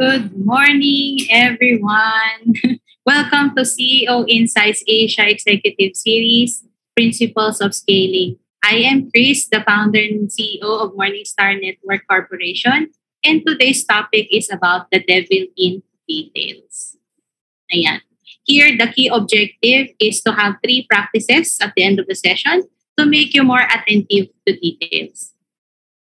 [0.00, 2.56] Good morning, everyone.
[3.04, 6.64] Welcome to CEO Insights Asia Executive Series,
[6.96, 8.38] Principles of Scaling.
[8.64, 12.88] I am Chris, the founder and CEO of Morningstar Network Corporation,
[13.22, 16.96] and today's topic is about the devil in details.
[17.68, 18.00] Ayan.
[18.44, 22.64] Here, the key objective is to have three practices at the end of the session
[22.96, 25.31] to make you more attentive to details.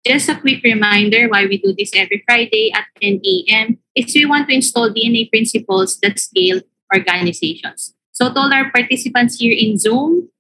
[0.07, 3.79] Just a quick reminder why we do this every Friday at 10 a.m.
[3.97, 6.61] is we want to install DNA principles that scale
[6.95, 7.93] organizations.
[8.13, 10.31] So to all our participants here in Zoom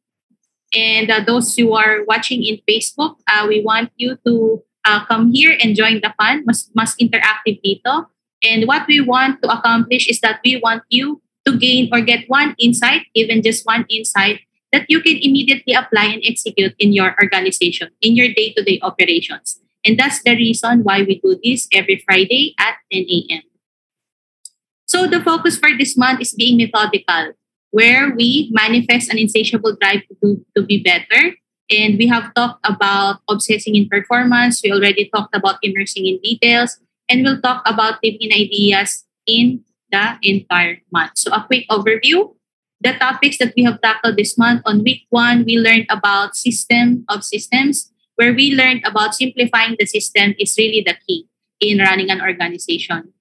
[0.73, 5.33] and uh, those who are watching in Facebook, uh, we want you to uh, come
[5.33, 6.45] here and join the fun.
[6.47, 8.07] Mas, mas interactive dito.
[8.47, 12.25] And what we want to accomplish is that we want you to gain or get
[12.29, 17.15] one insight, even just one insight, that you can immediately apply and execute in your
[17.21, 19.61] organization, in your day to day operations.
[19.87, 23.43] And that's the reason why we do this every Friday at 10 a.m.
[24.87, 27.35] So the focus for this month is being methodical,
[27.71, 31.37] where we manifest an insatiable drive to, do, to be better.
[31.71, 34.61] And we have talked about obsessing in performance.
[34.63, 36.79] We already talked about immersing in details.
[37.09, 41.13] And we'll talk about living ideas in the entire month.
[41.15, 42.35] So a quick overview.
[42.81, 47.05] The topics that we have tackled this month on week one, we learned about system
[47.09, 51.29] of systems, where we learned about simplifying the system is really the key
[51.61, 53.13] in running an organization.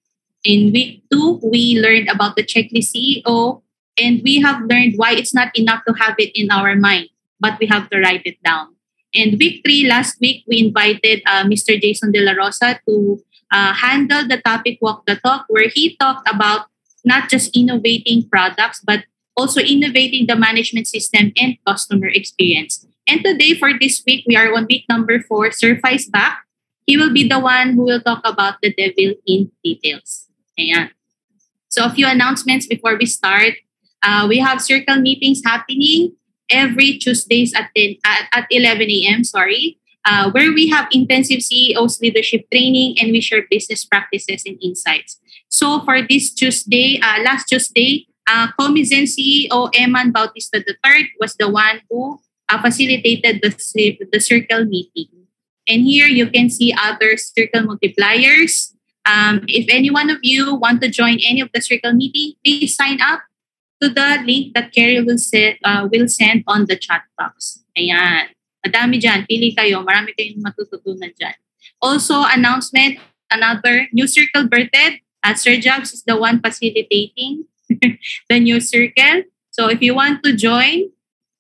[0.44, 3.62] In week two, we learned about the checklist CEO,
[4.00, 7.60] and we have learned why it's not enough to have it in our mind, but
[7.60, 8.76] we have to write it down.
[9.16, 11.80] And week three, last week, we invited uh, Mr.
[11.80, 13.20] Jason De La Rosa to
[13.52, 16.68] uh, handle the topic Walk the Talk, where he talked about
[17.06, 19.06] not just innovating products, but
[19.38, 22.86] also innovating the management system and customer experience.
[23.08, 26.40] And today, for this week, we are on week number four, Surface back.
[26.86, 30.28] He will be the one who will talk about the devil in details.
[30.60, 30.90] Ayan.
[31.70, 33.54] So a few announcements before we start.
[34.02, 36.14] Uh, we have circle meetings happening
[36.50, 39.24] every Tuesdays at 10, at, at 11 a.m.
[39.24, 44.58] Sorry, uh, where we have intensive CEOs leadership training and we share business practices and
[44.62, 45.20] insights.
[45.50, 51.50] So for this Tuesday, uh, last Tuesday, uh, Comizen CEO Eman Bautista III was the
[51.50, 52.20] one who
[52.50, 55.10] uh, facilitated the, the circle meeting.
[55.68, 58.76] And here you can see other circle multipliers
[59.06, 62.76] um, if any one of you want to join any of the circle meeting, please
[62.76, 63.22] sign up
[63.82, 67.64] to the link that Carrie will, set, uh, will send on the chat box.
[67.78, 68.34] Ayan.
[68.66, 69.28] Madami dyan.
[69.30, 69.86] Pili kayo.
[69.86, 71.38] Marami kayong matututunan dyan.
[71.82, 72.98] Also, announcement,
[73.30, 75.02] another new circle birthed.
[75.22, 77.46] Uh, Sir Jobs is the one facilitating
[78.30, 79.24] the new circle.
[79.52, 80.90] So if you want to join,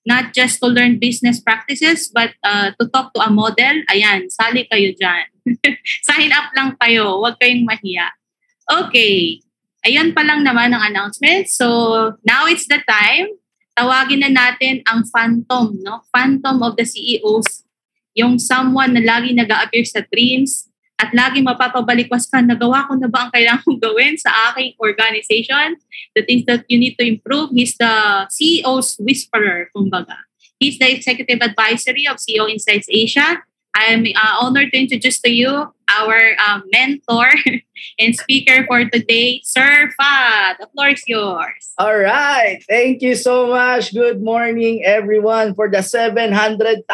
[0.05, 4.69] not just to learn business practices, but uh, to talk to a model, ayan, sali
[4.69, 5.25] kayo dyan.
[6.07, 8.13] Sign up lang kayo, huwag kayong mahiya.
[8.69, 9.41] Okay,
[9.81, 11.49] ayan pa lang naman ang announcement.
[11.49, 13.33] So, now it's the time.
[13.75, 16.05] Tawagin na natin ang phantom, no?
[16.13, 17.65] Phantom of the CEOs.
[18.15, 23.27] Yung someone na lagi nag-appear sa dreams, at lagi mapapabalikwas ka, nagawa ko na ba
[23.27, 25.75] ang kailangan kong gawin sa aking organization?
[26.15, 27.51] The things that you need to improve.
[27.51, 30.23] He's the CEO's whisperer, kumbaga.
[30.55, 33.43] He's the executive advisory of CEO Insights Asia.
[33.75, 35.51] I'm uh, honored to introduce to you
[35.91, 37.27] our uh, mentor
[37.99, 40.55] and speaker for today, Sir Fa.
[40.55, 41.75] The floor is yours.
[41.77, 42.63] All right.
[42.63, 43.93] Thank you so much.
[43.93, 46.87] Good morning, everyone, for the 700,000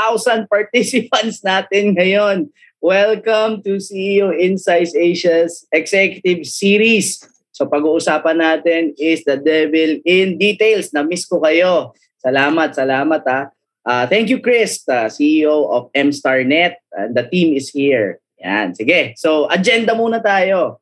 [0.49, 2.49] participants natin ngayon.
[2.81, 7.21] Welcome to CEO Insights Asia's Executive Series.
[7.53, 10.89] So pag-uusapan natin is the devil in details.
[10.89, 11.93] Na-miss ko kayo.
[12.17, 13.53] Salamat, salamat ha.
[13.85, 16.81] Uh, thank you Chris, uh, CEO of MStarNet.
[16.97, 18.17] And the team is here.
[18.41, 19.13] Yan, sige.
[19.13, 20.81] So agenda muna tayo.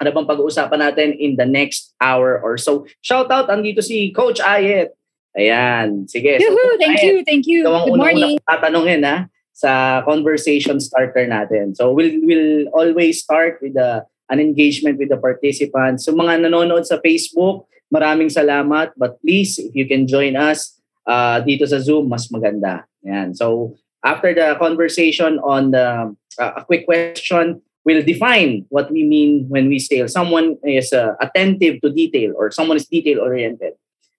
[0.00, 2.88] Ano bang pag-uusapan natin in the next hour or so?
[3.04, 4.96] Shout out, andito si Coach Ayet.
[5.36, 6.40] Ayan, sige.
[6.40, 7.60] Yoo-hoo, so, thank Ayet, you, thank you.
[7.60, 8.40] Good morning.
[8.40, 11.72] Tatanungin ha sa conversation starter natin.
[11.72, 16.04] So we'll we'll always start with a, an engagement with the participants.
[16.04, 18.92] So mga nanonood sa Facebook, maraming salamat.
[19.00, 20.76] But please, if you can join us
[21.08, 22.84] uh, dito sa Zoom, mas maganda.
[23.00, 23.32] Yan.
[23.32, 29.48] So after the conversation on the uh, a quick question, we'll define what we mean
[29.48, 33.72] when we say someone is uh, attentive to detail or someone is detail oriented.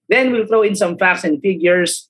[0.09, 2.09] Then we'll throw in some facts and figures.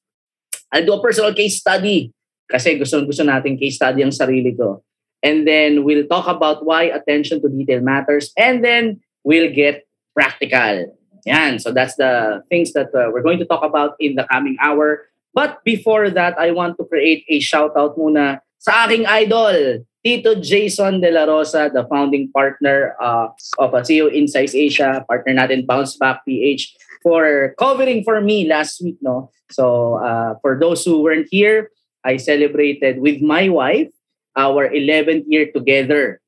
[0.72, 2.16] I'll do a personal case study
[2.48, 4.84] kasi gusto, gusto natin case study ang sarili ko.
[5.22, 8.32] And then we'll talk about why attention to detail matters.
[8.38, 10.96] And then we'll get practical.
[11.26, 11.60] Yan.
[11.60, 15.10] So that's the things that uh, we're going to talk about in the coming hour.
[15.34, 20.40] But before that, I want to create a shout out muna sa aking idol, Tito
[20.40, 23.28] Jason De La Rosa, the founding partner uh,
[23.60, 26.74] of uh, CEO Insights Asia, partner natin Bounce Back PH
[27.04, 28.98] for covering for me last week.
[29.02, 31.72] No, So uh, for those who weren't here,
[32.08, 33.92] I celebrated with my wife
[34.40, 36.24] our 11th year together.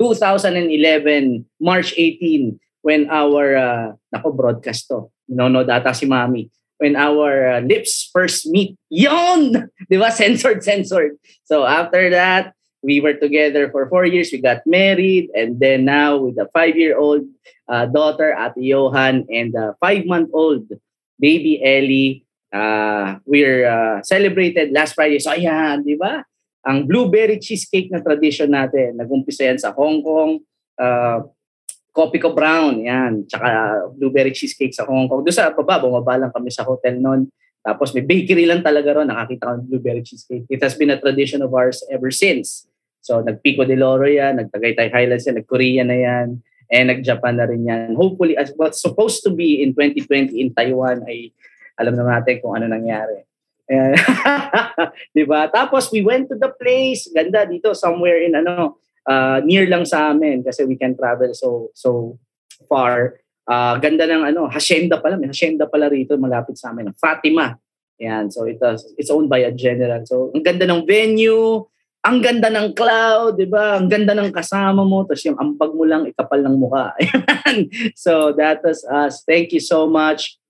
[0.00, 6.48] 2011, March 18, when our, uh, nako broadcast to, no, data si mami,
[6.78, 8.74] when our uh, lips first meet.
[8.88, 9.68] Yon!
[9.90, 10.10] Di ba?
[10.10, 11.20] Censored, censored.
[11.44, 14.32] So after that, we were together for four years.
[14.32, 15.30] We got married.
[15.36, 17.22] And then now with a five-year-old
[17.68, 20.72] uh, daughter, Ate Johan, and a five-month-old
[21.20, 25.18] baby Ellie, uh, we're uh, celebrated last Friday.
[25.18, 26.22] So ayan, di ba?
[26.62, 29.00] Ang blueberry cheesecake na tradition natin.
[29.00, 30.38] Nag-umpisa yan sa Hong Kong.
[30.78, 31.26] Uh,
[31.92, 33.26] Copico Brown, yan.
[33.26, 35.26] Tsaka blueberry cheesecake sa Hong Kong.
[35.26, 37.28] Doon sa baba, bumaba lang kami sa hotel noon.
[37.62, 39.10] Tapos may bakery lang talaga ron.
[39.10, 40.46] Nakakita ko ng blueberry cheesecake.
[40.48, 42.66] It has been a tradition of ours ever since.
[43.02, 46.38] So, nag-Pico de Loro yan, nag-Tagaytay Highlands yan, nag-Korea na yan,
[46.70, 47.98] and nag-Japan na rin yan.
[47.98, 51.34] Hopefully, as what's supposed to be in 2020 in Taiwan ay
[51.78, 53.24] alam na natin kung ano nangyari.
[55.16, 55.48] di ba?
[55.48, 58.78] Tapos we went to the place, ganda dito, somewhere in ano,
[59.08, 62.18] uh, near lang sa amin kasi we can travel so so
[62.68, 63.20] far.
[63.42, 67.58] Uh, ganda ng ano, hacienda pala, may hacienda pala rito malapit sa amin, Fatima.
[67.98, 70.02] Yan, so it was, it's owned by a general.
[70.06, 71.66] So ang ganda ng venue,
[72.02, 73.78] ang ganda ng cloud, 'di ba?
[73.78, 76.98] Ang ganda ng kasama mo, tapos yung ambag mo lang ikapal ng mukha.
[77.94, 79.22] so that was us.
[79.22, 80.41] Thank you so much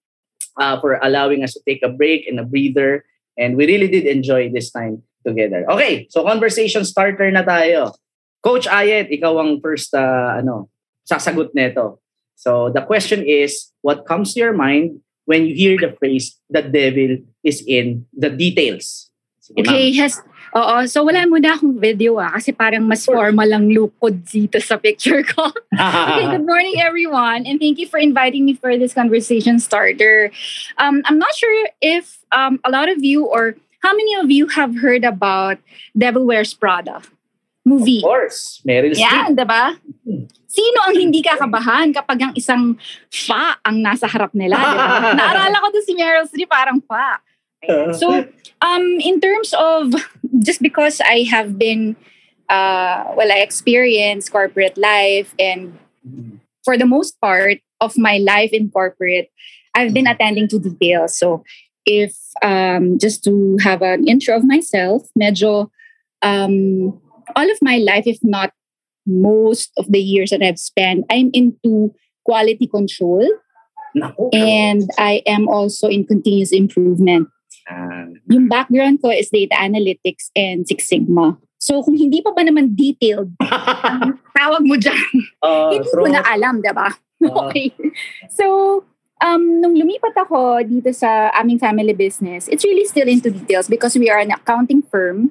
[0.59, 3.05] uh, for allowing us to take a break and a breather
[3.39, 5.65] and we really did enjoy this time together.
[5.71, 7.95] Okay, so conversation starter na tayo.
[8.43, 10.69] Coach Ayet, ikaw ang first uh, ano,
[11.07, 12.03] sasagot nito.
[12.35, 14.99] So the question is, what comes to your mind
[15.31, 19.15] when you hear the phrase, the devil is in the details?
[19.39, 20.03] Sige, okay, ma'am.
[20.03, 20.15] has
[20.53, 24.77] Oo, so wala muna akong video ah, kasi parang mas formal lang lukod dito sa
[24.77, 25.49] picture ko.
[25.73, 30.29] okay, good morning everyone, and thank you for inviting me for this conversation starter.
[30.77, 34.53] Um, I'm not sure if um, a lot of you or how many of you
[34.53, 35.57] have heard about
[35.97, 37.01] Devil Wears Prada?
[37.65, 38.03] movie.
[38.03, 38.61] Of course.
[38.67, 39.07] Meryl Streep.
[39.07, 39.79] Yan, diba?
[40.51, 42.77] Sino ang hindi kakabahan kapag ang isang
[43.09, 44.59] fa ang nasa harap nila?
[44.59, 45.15] Diba?
[45.19, 47.23] Naarala ko to si Meryl Streep, parang fa.
[47.93, 48.27] So,
[48.61, 49.95] um, in terms of,
[50.41, 51.97] just because I have been,
[52.49, 55.79] uh, well, I experienced corporate life and
[56.65, 59.31] for the most part of my life in corporate,
[59.75, 61.19] I've been attending to details.
[61.19, 61.45] So,
[61.87, 65.71] if um, just to have an intro of myself, medyo
[66.23, 67.01] um,
[67.35, 68.53] all of my life, if not
[69.07, 71.95] most of the years that I've spent, I'm into
[72.25, 73.29] quality control.
[74.33, 77.29] And I am also in continuous improvement.
[77.69, 81.39] Uh, yung background ko is data analytics and Six Sigma.
[81.63, 83.39] So kung hindi pa ba naman detailed,
[84.39, 85.11] tawag mo dyan,
[85.47, 86.91] uh, hindi ko na alam, di ba?
[87.23, 87.71] Uh, okay.
[88.35, 88.45] So,
[89.23, 93.95] um, nung lumipat ako dito sa aming family business, it's really still into details because
[93.95, 95.31] we are an accounting firm.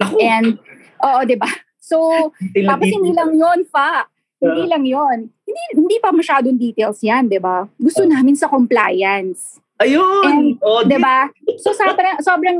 [0.00, 0.16] Ako.
[0.16, 0.56] And,
[1.04, 1.52] oo, di ba?
[1.76, 4.08] So, tapos hindi lang yon pa.
[4.40, 7.68] Hindi uh, lang yon Hindi, hindi pa masyadong details yan, di ba?
[7.76, 9.60] Gusto uh, namin sa compliance.
[9.76, 10.24] Ayun!
[10.24, 11.28] And, oh, di ba?
[11.60, 12.58] So sobrang, sobrang,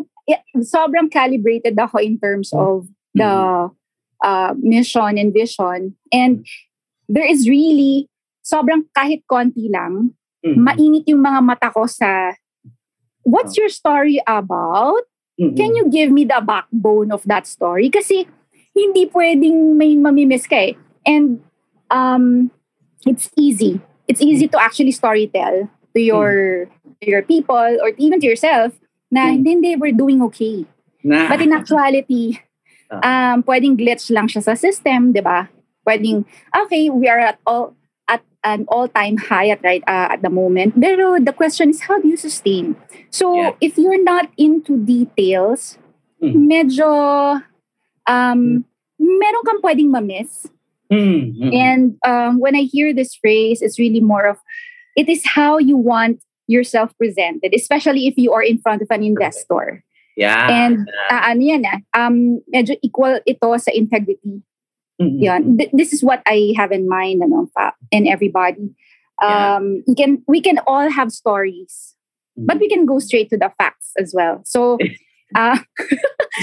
[0.60, 3.72] sobrang calibrated ako in terms of the
[4.20, 5.96] uh, mission and vision.
[6.12, 6.44] And
[7.08, 8.08] there is really,
[8.44, 10.12] sobrang kahit konti lang,
[10.44, 10.60] mm-hmm.
[10.60, 12.36] mainit yung mga mata ko sa,
[13.24, 15.08] what's your story about?
[15.40, 15.56] Mm-hmm.
[15.56, 17.88] Can you give me the backbone of that story?
[17.88, 18.28] Kasi
[18.76, 20.76] hindi pwedeng may mamimiss ka eh.
[21.08, 21.40] And
[21.88, 22.52] um,
[23.08, 23.80] it's easy.
[24.04, 26.72] It's easy to actually storytell to your mm
[27.02, 28.72] to your people or even to yourself
[29.10, 29.44] na mm.
[29.44, 30.64] hindi, they were doing okay.
[31.04, 31.28] Nah.
[31.28, 32.40] But in actuality,
[32.90, 33.00] ah.
[33.04, 35.48] um, pwedeng glitch lang siya sa system, di ba?
[35.86, 37.76] Pwedeng, okay, we are at all
[38.08, 40.74] at an all-time high at right uh, at the moment.
[40.78, 42.74] Pero the question is, how do you sustain?
[43.10, 43.52] So, yeah.
[43.60, 45.78] if you're not into details,
[46.18, 46.34] mm.
[46.34, 46.90] medyo
[48.08, 48.64] um,
[48.98, 49.14] mm.
[49.20, 50.48] meron kang pwedeng ma-miss.
[50.86, 51.50] Mm-hmm.
[51.50, 54.38] And um, when I hear this phrase, it's really more of,
[54.96, 59.02] it is how you want yourself presented, especially if you are in front of an
[59.02, 59.84] investor.
[60.16, 60.48] Yeah.
[60.48, 64.40] And uh, ano yan ah, um, medyo equal ito sa integrity.
[64.96, 65.20] Mm-hmm.
[65.20, 65.42] Yan.
[65.60, 68.72] Th- this is what I have in mind ano, pa, and everybody.
[69.20, 69.58] Um, yeah.
[69.86, 71.94] we can we can all have stories,
[72.32, 72.48] mm-hmm.
[72.48, 74.40] but we can go straight to the facts as well.
[74.48, 74.80] So,
[75.36, 75.60] uh,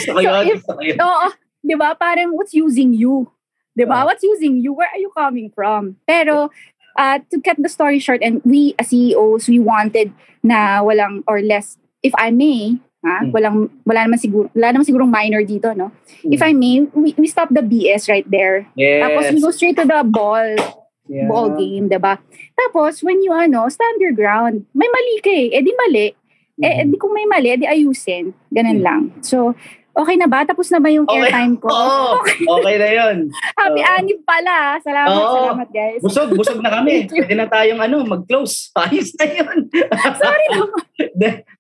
[0.06, 1.28] so if, oo,
[1.66, 3.34] di ba, parang what's using you?
[3.74, 4.06] Di ba?
[4.06, 4.78] Uh, what's using you?
[4.78, 5.98] Where are you coming from?
[6.06, 6.54] Pero
[6.98, 11.42] uh, to cut the story short, and we as CEOs, we wanted na walang or
[11.42, 13.20] less, if I may, Ha?
[13.20, 13.36] Mm.
[13.36, 15.92] Walang, wala naman siguro, wala naman sigurong minor dito, no?
[16.24, 18.64] If I may, we, we stop the BS right there.
[18.80, 19.04] Yes.
[19.04, 20.56] Tapos we go straight to the ball,
[21.04, 21.28] Yeah.
[21.28, 22.16] ball game, 'di ba?
[22.56, 24.64] Tapos when you ano, stand your ground.
[24.72, 26.16] May mali ka eh, eh di mali.
[26.64, 26.96] Eh, eh Mhm.
[26.96, 28.32] di kung may mali, eh, di ayusin.
[28.48, 28.86] Ganun Mm.
[28.88, 29.02] lang.
[29.20, 29.52] So,
[29.94, 30.42] okay na ba?
[30.44, 31.30] Tapos na ba yung Okay.
[31.30, 31.70] airtime ko?
[31.70, 32.22] Oo,
[32.60, 33.18] okay na yun.
[33.62, 33.94] Happy Oo.
[33.94, 34.82] anniv pala.
[34.82, 35.36] Salamat, Oo.
[35.38, 36.02] salamat guys.
[36.02, 37.06] Busog, busog na kami.
[37.08, 38.70] Pwede na tayong ano, mag-close.
[38.82, 39.70] Ayos na yun.
[40.22, 40.84] Sorry naman.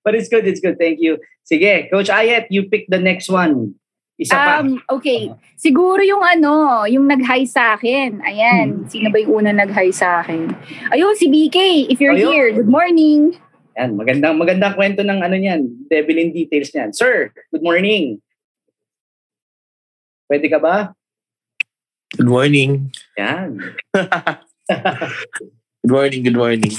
[0.01, 0.81] But it's good, it's good.
[0.81, 1.21] Thank you.
[1.45, 3.77] Sige, Coach Ayet, you pick the next one.
[4.13, 4.61] Isa pa.
[4.61, 5.33] Um, okay.
[5.57, 8.21] Siguro yung ano, yung nag-hi sa akin.
[8.21, 8.29] Hmm.
[8.29, 8.67] Ayan.
[8.85, 10.53] Sino ba yung una nag-hi sa akin?
[10.93, 11.89] Ayun, si BK.
[11.89, 12.29] If you're Ayun.
[12.29, 13.35] here, good morning.
[13.73, 16.93] Yan, magandang magandang kwento ng ano niyan, devil in details niyan.
[16.93, 18.21] Sir, good morning.
[20.29, 20.93] Pwede ka ba?
[22.13, 22.93] Good morning.
[23.17, 23.57] Yan.
[25.83, 26.71] Good morning, good morning.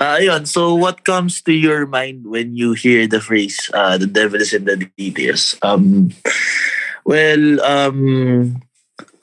[0.00, 0.48] Ah, ayun.
[0.48, 4.56] So what comes to your mind when you hear the phrase uh, the devil is
[4.56, 5.60] in the details?
[5.60, 6.08] Um
[7.04, 8.56] well, um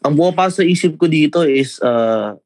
[0.06, 2.38] ang buo sa isip ko dito is uh,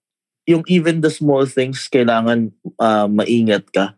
[0.47, 3.95] yung even the small things kailangan uh, maingat ka.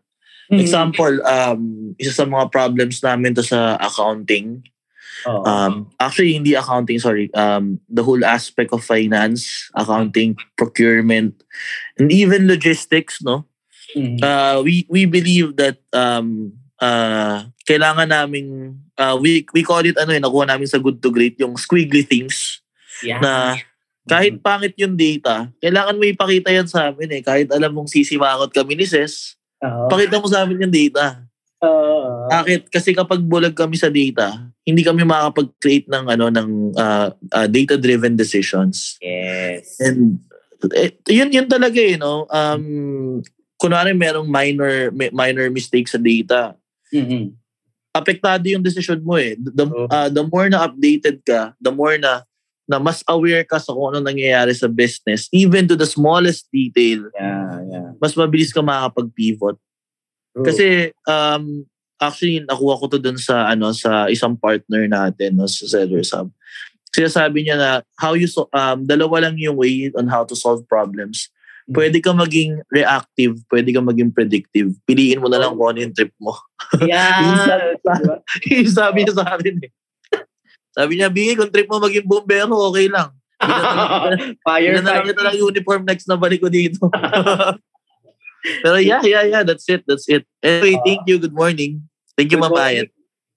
[0.48, 0.60] Hmm.
[0.60, 4.64] Example, um, isa sa mga problems namin to sa accounting.
[5.28, 5.44] Oo.
[5.44, 7.28] Um, actually, hindi accounting, sorry.
[7.34, 11.36] Um, the whole aspect of finance, accounting, procurement,
[12.00, 13.44] and even logistics, no?
[13.96, 14.20] Mhm.
[14.20, 20.12] Uh, we we believe that um, uh, kailangan naming, uh, we, we call it, ano
[20.14, 22.64] eh, nakuha namin sa good to great, yung squiggly things
[23.04, 23.20] Yan.
[23.20, 23.32] na
[24.08, 27.22] kahit pangit yung data, kailangan mo ipakita yan sa amin eh.
[27.22, 29.90] Kahit alam mong sisimangot kami ni Ses, Oo.
[29.90, 31.26] pakita mo sa amin yung data.
[31.64, 32.30] Oo.
[32.30, 32.70] Bakit?
[32.70, 38.14] Kasi kapag bulag kami sa data, hindi kami makakapag-create ng ano ng uh, uh, data-driven
[38.14, 38.94] decisions.
[39.02, 39.80] Yes.
[39.82, 40.22] And
[40.76, 42.26] eh, yun yun talaga eh, no?
[42.30, 43.18] Um
[43.58, 46.54] kunwari merong minor mi- minor mistake sa data,
[46.94, 47.34] Mhm.
[47.90, 49.34] apektado yung decision mo eh.
[49.34, 52.22] The, uh, the more na updated ka, the more na
[52.68, 57.08] na mas aware ka sa kung ano nangyayari sa business, even to the smallest detail,
[57.16, 57.88] Yeah, yeah.
[57.96, 59.56] mas mabilis ka makakapag-pivot.
[60.36, 60.44] True.
[60.44, 60.66] Kasi
[61.08, 61.64] um
[61.98, 66.28] actually nakuha ko to dun sa ano sa isang partner natin no sa Seller Sub.
[66.92, 70.36] Kasi sabi niya na how you so, um dalawa lang yung way on how to
[70.36, 71.32] solve problems.
[71.68, 71.74] Mm.
[71.74, 74.76] Pwede ka maging reactive, pwede ka maging predictive.
[74.84, 76.36] Piliin mo na lang kung ano yung trip mo.
[76.84, 77.76] yeah.
[77.84, 78.20] Diba?
[78.60, 79.72] yung sabi niya sa akin eh.
[80.78, 83.10] Sabi niya, Bigay, kung trip mo maging bombero, okay lang.
[84.46, 85.08] Fire na lang fight.
[85.10, 86.86] kita ng uniform next na balik ko dito.
[88.62, 89.42] Pero yeah, yeah, yeah.
[89.42, 89.82] That's it.
[89.90, 90.22] That's it.
[90.38, 91.18] Anyway, thank you.
[91.18, 91.82] Good morning.
[92.14, 92.88] Thank you, Good Mabayat.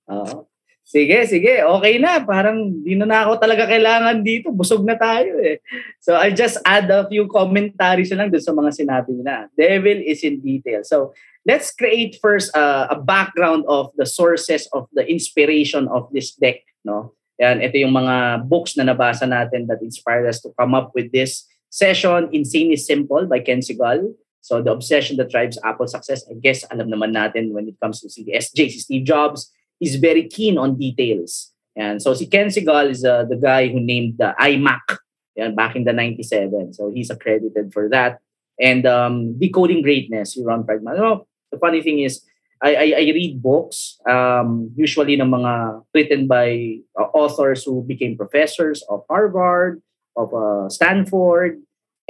[0.05, 0.45] Oo.
[0.85, 1.65] Sige, sige.
[1.65, 2.21] Okay na.
[2.21, 4.53] Parang di na, na ako talaga kailangan dito.
[4.53, 5.63] Busog na tayo eh.
[6.03, 9.47] So I just add a few commentaries lang dun sa mga sinabi na.
[9.55, 10.83] Devil is in detail.
[10.83, 11.15] So
[11.47, 16.61] let's create first uh, a background of the sources of the inspiration of this deck.
[16.83, 17.15] No?
[17.41, 21.09] Yan, ito yung mga books na nabasa natin that inspired us to come up with
[21.09, 22.29] this session.
[22.29, 24.13] Insane is Simple by Ken Segal.
[24.45, 28.01] So the obsession that drives Apple success, I guess alam naman natin when it comes
[28.05, 29.49] to si SJ, si Steve Jobs,
[29.81, 31.49] he's very keen on details.
[31.73, 35.01] And so si Ken Segal is uh, the guy who named the iMac
[35.35, 36.73] yan, back in the 97.
[36.73, 38.19] So he's accredited for that.
[38.59, 40.97] And um, Decoding Greatness, si Ron Friedman.
[40.97, 42.21] You the funny thing is,
[42.61, 48.15] I, I, I read books, um, usually ng mga written by uh, authors who became
[48.15, 49.81] professors of Harvard,
[50.15, 51.57] of uh, Stanford,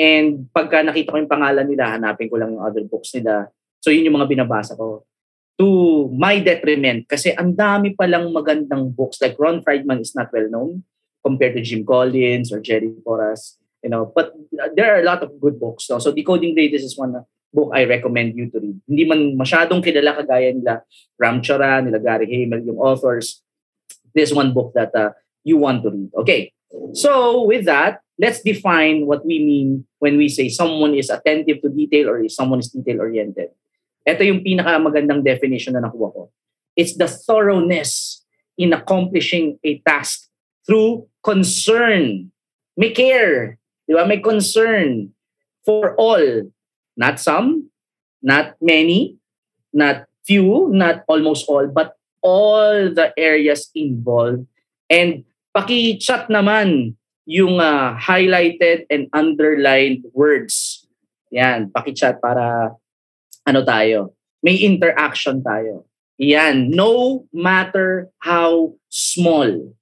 [0.02, 3.54] And pagka nakita ko yung pangalan nila, hanapin ko lang yung other books nila.
[3.86, 5.06] So yun yung mga binabasa ko.
[5.62, 5.68] To
[6.10, 9.22] my detriment, kasi ang dami palang magandang books.
[9.22, 10.82] Like Ron Friedman is not well known
[11.22, 13.62] compared to Jim Collins or Jerry Porras.
[13.86, 14.34] You know, but
[14.74, 15.86] there are a lot of good books.
[15.90, 16.02] No?
[16.02, 17.14] So Decoding Greatness is one
[17.54, 18.78] book I recommend you to read.
[18.88, 20.84] Hindi man masyadong kilala kagaya nila
[21.20, 23.44] Ram Charan, nila Gary Hamel, yung authors.
[24.16, 26.12] This one book that uh, you want to read.
[26.16, 26.52] Okay.
[26.96, 31.70] So with that, let's define what we mean when we say someone is attentive to
[31.70, 33.52] detail or someone is detail-oriented.
[34.08, 36.32] Ito yung pinakamagandang definition na nakuha ko.
[36.76, 38.24] It's the thoroughness
[38.58, 40.32] in accomplishing a task
[40.66, 42.32] through concern.
[42.78, 43.60] May care.
[43.86, 44.08] Di ba?
[44.08, 45.12] May concern
[45.66, 46.50] for all.
[46.98, 47.70] Not some,
[48.22, 49.18] not many,
[49.74, 54.46] not few, not almost all, but all the areas involved.
[54.90, 56.96] And paki-chat naman
[57.26, 60.86] yung uh, highlighted and underlined words.
[61.32, 62.76] Yan, paki-chat para
[63.48, 65.88] ano tayo, may interaction tayo.
[66.22, 69.74] Yan, no matter how small.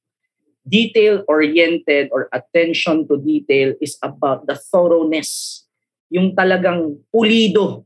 [0.70, 5.66] Detail-oriented or attention to detail is about the thoroughness.
[6.10, 7.86] Yung talagang pulido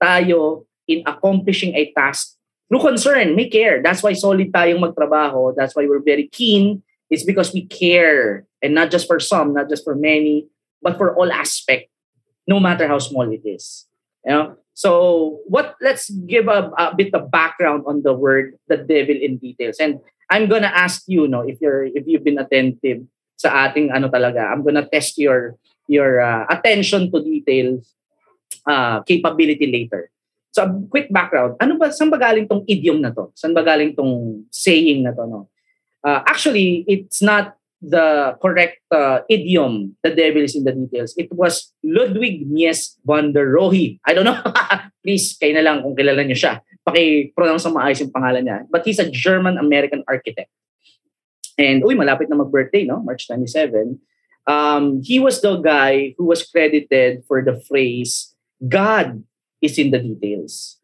[0.00, 3.80] tayo in accomplishing a task through concern, may care.
[3.82, 5.56] That's why solid tayong magtrabaho.
[5.56, 6.84] That's why we're very keen.
[7.08, 8.44] It's because we care.
[8.60, 10.48] And not just for some, not just for many,
[10.82, 11.88] but for all aspect,
[12.46, 13.88] no matter how small it is.
[14.24, 14.56] You know?
[14.74, 19.38] So what let's give a, a bit of background on the word the devil in
[19.38, 19.78] details.
[19.80, 19.98] And
[20.30, 23.02] I'm gonna ask you, no, if you're if you've been attentive
[23.34, 25.58] sa ating ano talaga, I'm gonna test your
[25.88, 27.96] your uh, attention to details
[28.68, 30.12] uh, capability later.
[30.52, 31.56] So, a quick background.
[31.60, 33.32] Ano ba, saan ba galing tong idiom na to?
[33.36, 35.24] Saan ba galing tong saying na to?
[35.26, 35.40] No?
[36.04, 41.14] Uh, actually, it's not the correct uh, idiom, the devil is in the details.
[41.16, 43.98] It was Ludwig Mies van der Rohe.
[44.04, 44.38] I don't know.
[45.04, 46.60] Please, kayo na lang kung kilala niyo siya.
[46.82, 48.58] Paki-pronounce ang maayos yung pangalan niya.
[48.66, 50.50] But he's a German-American architect.
[51.58, 53.02] And, uy, malapit na mag-birthday, no?
[53.02, 53.98] March 27.
[54.48, 58.34] Um, he was the guy who was credited for the phrase,
[58.66, 59.22] God
[59.60, 60.80] is in the details.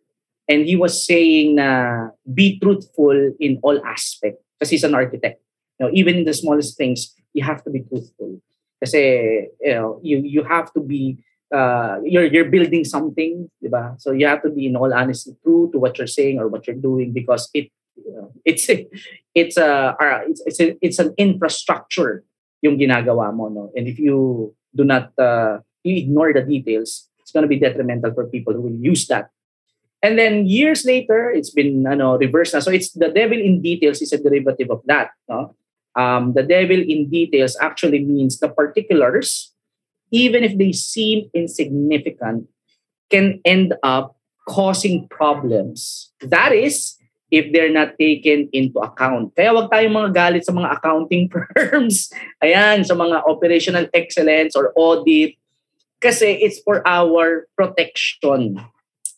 [0.47, 4.37] And he was saying na be truthful in all aspect.
[4.61, 5.41] Kasi he's an architect.
[5.81, 8.45] You know, even in the smallest things, you have to be truthful.
[8.85, 11.17] Kasi you know, you you have to be
[11.49, 13.97] uh, you're you're building something, diba?
[13.97, 16.69] So you have to be in all honesty true to what you're saying or what
[16.69, 18.69] you're doing because it you know, it's
[19.35, 22.25] it's a uh, it's it's, a, it's an infrastructure
[22.65, 23.69] yung ginagawa mo no.
[23.77, 28.17] And if you do not uh, you ignore the details, it's going to be detrimental
[28.17, 29.29] for people who will use that.
[30.05, 32.61] And then years later, it's been ano, reversed na.
[32.61, 35.13] So it's the devil in details is a derivative of that.
[35.29, 35.57] No?
[35.97, 39.53] Um, the devil in details actually means the particulars,
[40.11, 42.49] even if they seem insignificant,
[43.11, 44.17] can end up
[44.49, 46.13] causing problems.
[46.21, 46.97] That is,
[47.35, 49.35] if they're not taken into account.
[49.35, 52.15] Kaya wag tayong mga galit sa mga accounting firms.
[52.39, 55.35] Ayan, sa mga operational excellence or audit
[55.99, 58.63] kasi it's for our protection.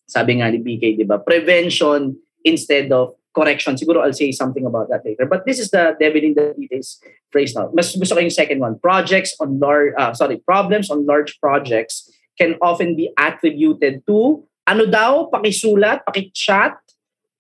[0.08, 1.20] Sabi nga ni BK, di ba?
[1.20, 3.76] Prevention instead of correction.
[3.76, 5.28] Siguro I'll say something about that later.
[5.28, 7.68] But this is the devil in the details phrase now.
[7.76, 8.80] Mas gusto ko yung second one.
[8.80, 12.08] Projects on large, uh, sorry, problems on large projects
[12.40, 16.78] can often be attributed to, ano daw, pakisulat, pakichat,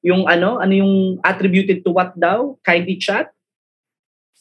[0.02, 2.56] yung ano, ano yung attributed to what daw?
[2.64, 3.30] Kindly chat.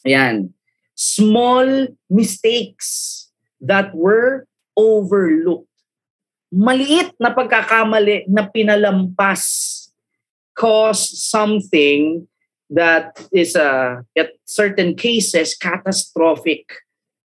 [0.06, 0.52] Ayan.
[0.96, 3.28] Small mistakes
[3.60, 5.68] that were overlooked.
[6.54, 9.74] Maliit na pagkakamali na pinalampas
[10.56, 12.24] cause something
[12.70, 16.86] that is uh, at certain cases catastrophic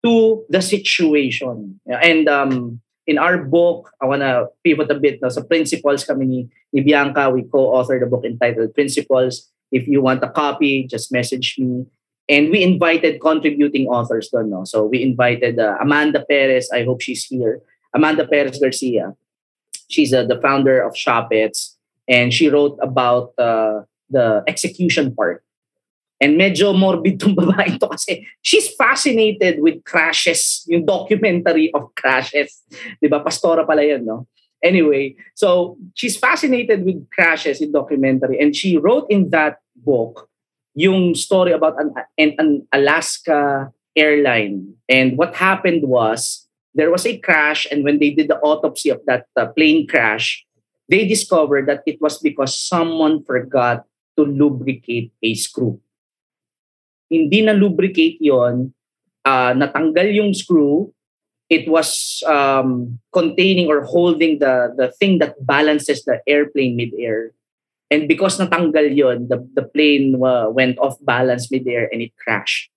[0.04, 1.80] to the situation.
[1.86, 5.20] And um, in our book, I want to pivot a bit.
[5.22, 9.50] No, sa principles kami ni, ni Bianca, we co-authored a book entitled Principles.
[9.72, 11.86] If you want a copy, just message me.
[12.28, 14.50] And we invited contributing authors doon.
[14.50, 14.64] No?
[14.64, 16.70] So we invited uh, Amanda Perez.
[16.70, 17.60] I hope she's here.
[17.94, 19.14] Amanda Perez Garcia.
[19.88, 21.74] She's uh, the founder of Shopets.
[22.06, 25.42] And she wrote about uh, the execution part.
[26.20, 32.60] And medyo morbid tong babae to kasi she's fascinated with crashes, yung documentary of crashes.
[33.00, 33.24] Di ba?
[33.24, 34.28] Pastora pala yan, no?
[34.60, 40.28] Anyway, so she's fascinated with crashes in documentary and she wrote in that book
[40.74, 44.74] yung story about an, an, an Alaska airline.
[44.88, 49.00] And what happened was there was a crash, and when they did the autopsy of
[49.06, 50.44] that uh, plane crash,
[50.88, 53.84] they discovered that it was because someone forgot
[54.16, 55.80] to lubricate a screw.
[57.10, 58.72] Hindi na lubricate yon,
[59.26, 60.94] uh, natanggal yung screw,
[61.50, 67.34] it was um, containing or holding the, the thing that balances the airplane mid-air.
[67.90, 72.70] And because natanggal yon, the, the plane uh, went off balance midair and it crashed.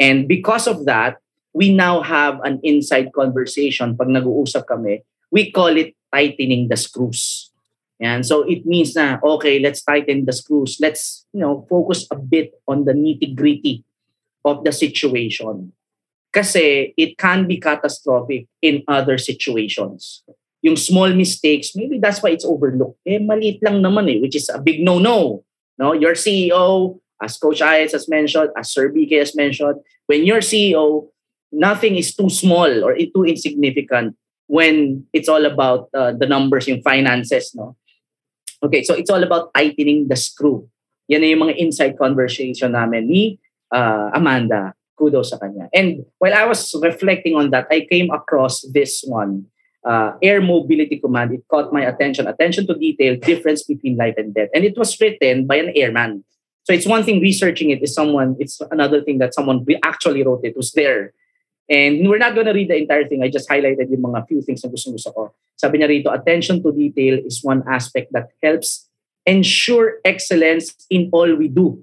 [0.00, 1.18] And because of that,
[1.54, 5.06] we now have an inside conversation pag nag-uusap kami.
[5.30, 7.49] We call it tightening the screws.
[8.00, 10.78] And so it means na, okay, let's tighten the screws.
[10.80, 13.84] Let's, you know, focus a bit on the nitty-gritty
[14.44, 15.72] of the situation.
[16.32, 20.24] Kasi it can be catastrophic in other situations
[20.62, 23.00] yung small mistakes, maybe that's why it's overlooked.
[23.06, 25.44] Eh, maliit lang naman eh, which is a big no-no.
[25.78, 25.92] No?
[25.92, 31.08] Your CEO, as Coach Ayes has mentioned, as Sir BK has mentioned, when you're CEO,
[31.52, 36.82] nothing is too small or too insignificant when it's all about uh, the numbers, yung
[36.82, 37.54] finances.
[37.54, 37.76] No?
[38.62, 40.68] Okay, so it's all about tightening the screw.
[41.08, 43.40] Yan yung mga inside conversation namin ni
[43.72, 44.76] uh, Amanda.
[45.00, 45.72] Kudos sa kanya.
[45.72, 49.48] And while I was reflecting on that, I came across this one
[49.84, 52.26] uh, Air Mobility Command, it caught my attention.
[52.26, 54.48] Attention to detail, difference between life and death.
[54.54, 56.24] And it was written by an airman.
[56.64, 60.40] So it's one thing researching it is someone, it's another thing that someone actually wrote
[60.44, 61.12] it, was there.
[61.70, 63.22] And we're not to read the entire thing.
[63.22, 65.30] I just highlighted yung mga few things na gusto gusto ko.
[65.54, 68.90] Sabi niya rito, attention to detail is one aspect that helps
[69.24, 71.78] ensure excellence in all we do.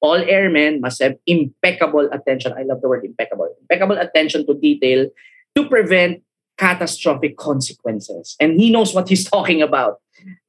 [0.00, 2.56] All airmen must have impeccable attention.
[2.56, 3.52] I love the word impeccable.
[3.68, 5.12] Impeccable attention to detail
[5.56, 6.22] to prevent
[6.56, 8.36] catastrophic consequences.
[8.40, 10.00] And he knows what he's talking about,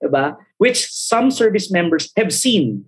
[0.02, 0.38] diba?
[0.58, 2.86] which some service members have seen,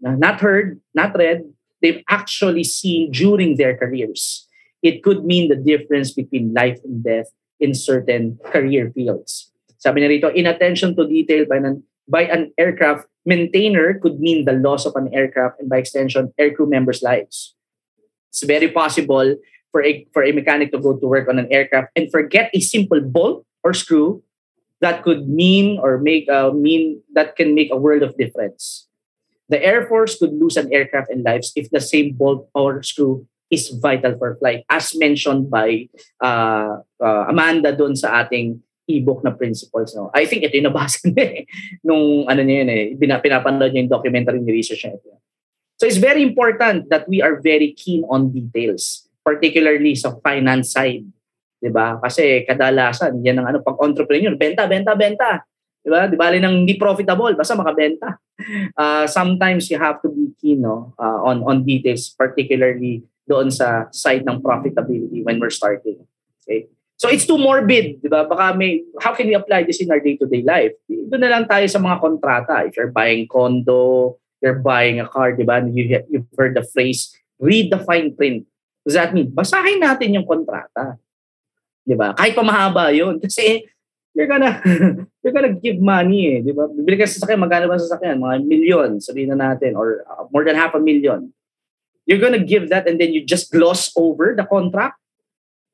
[0.00, 1.44] not heard, not read,
[1.80, 4.45] they've actually seen during their careers.
[4.82, 7.26] It could mean the difference between life and death
[7.60, 9.50] in certain career fields.
[9.78, 14.52] Sabi niya rito, inattention to detail by an, by an aircraft maintainer could mean the
[14.52, 17.54] loss of an aircraft and by extension, aircrew members' lives.
[18.30, 19.36] It's very possible
[19.72, 22.60] for a, for a mechanic to go to work on an aircraft and forget a
[22.60, 24.22] simple bolt or screw
[24.80, 28.88] that could mean or make uh, mean that can make a world of difference.
[29.48, 33.26] The Air Force could lose an aircraft and lives if the same bolt or screw
[33.50, 35.86] is vital for flight, as mentioned by
[36.18, 39.94] uh, uh, Amanda doon sa ating ebook na principles.
[39.94, 40.10] No?
[40.14, 41.44] I think ito yung nabasa niya eh.
[41.82, 45.18] Nung ano niya yun eh, pinapanood niya yung documentary ni research niya.
[45.76, 51.04] So it's very important that we are very keen on details particularly sa finance side.
[51.60, 52.00] 'Di ba?
[52.00, 55.44] Kasi kadalasan yan ang ano pag entrepreneur, benta, benta, benta.
[55.82, 56.08] 'Di ba?
[56.08, 58.16] Di bali nang hindi profitable basta makabenta.
[58.72, 63.90] Uh, sometimes you have to be keen no uh, on on details particularly doon sa
[63.90, 66.02] side ng profitability when we're starting.
[66.46, 66.70] Okay?
[66.96, 68.24] So it's too morbid, 'di ba?
[68.24, 70.72] Baka may how can we apply this in our day-to-day life?
[70.88, 72.64] Doon na lang tayo sa mga kontrata.
[72.64, 75.60] If you're buying condo, you're buying a car, 'di ba?
[75.60, 78.48] You you've heard the phrase, read the fine print
[78.86, 80.94] does that mean, basahin natin yung kontrata.
[81.82, 82.14] Di ba?
[82.14, 83.18] Kahit pa mahaba yun.
[83.22, 83.66] Kasi
[84.14, 84.62] you're gonna
[85.26, 86.70] you're gonna give money eh, di ba?
[86.70, 88.22] Bibili ka sa sasakyan, magkano ba sa sasakyan?
[88.22, 91.34] Mga million, sabihin na natin, or uh, more than half a million.
[92.06, 94.96] You're gonna give that and then you just gloss over the contract?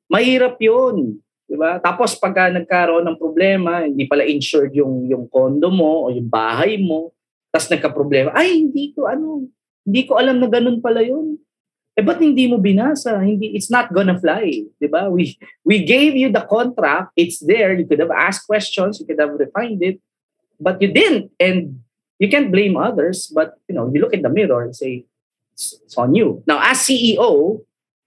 [0.09, 1.21] Mahirap yun.
[1.45, 1.77] Di ba?
[1.77, 6.81] Tapos pagka nagkaroon ng problema, hindi pala insured yung, yung condo mo o yung bahay
[6.81, 7.13] mo,
[7.53, 9.45] tapos nagka-problema, ay, hindi ko, ano,
[9.85, 11.37] hindi ko alam na ganun pala yun.
[11.93, 13.21] Eh, ba't hindi mo binasa?
[13.21, 14.65] Hindi, it's not gonna fly.
[14.81, 15.13] Di ba?
[15.13, 17.13] We, we gave you the contract.
[17.13, 17.77] It's there.
[17.77, 18.97] You could have asked questions.
[18.97, 20.01] You could have refined it.
[20.57, 21.29] But you didn't.
[21.37, 21.85] And
[22.17, 23.29] you can't blame others.
[23.29, 25.05] But, you know, you look in the mirror and say,
[25.97, 26.43] on you.
[26.47, 27.61] Now, as CEO,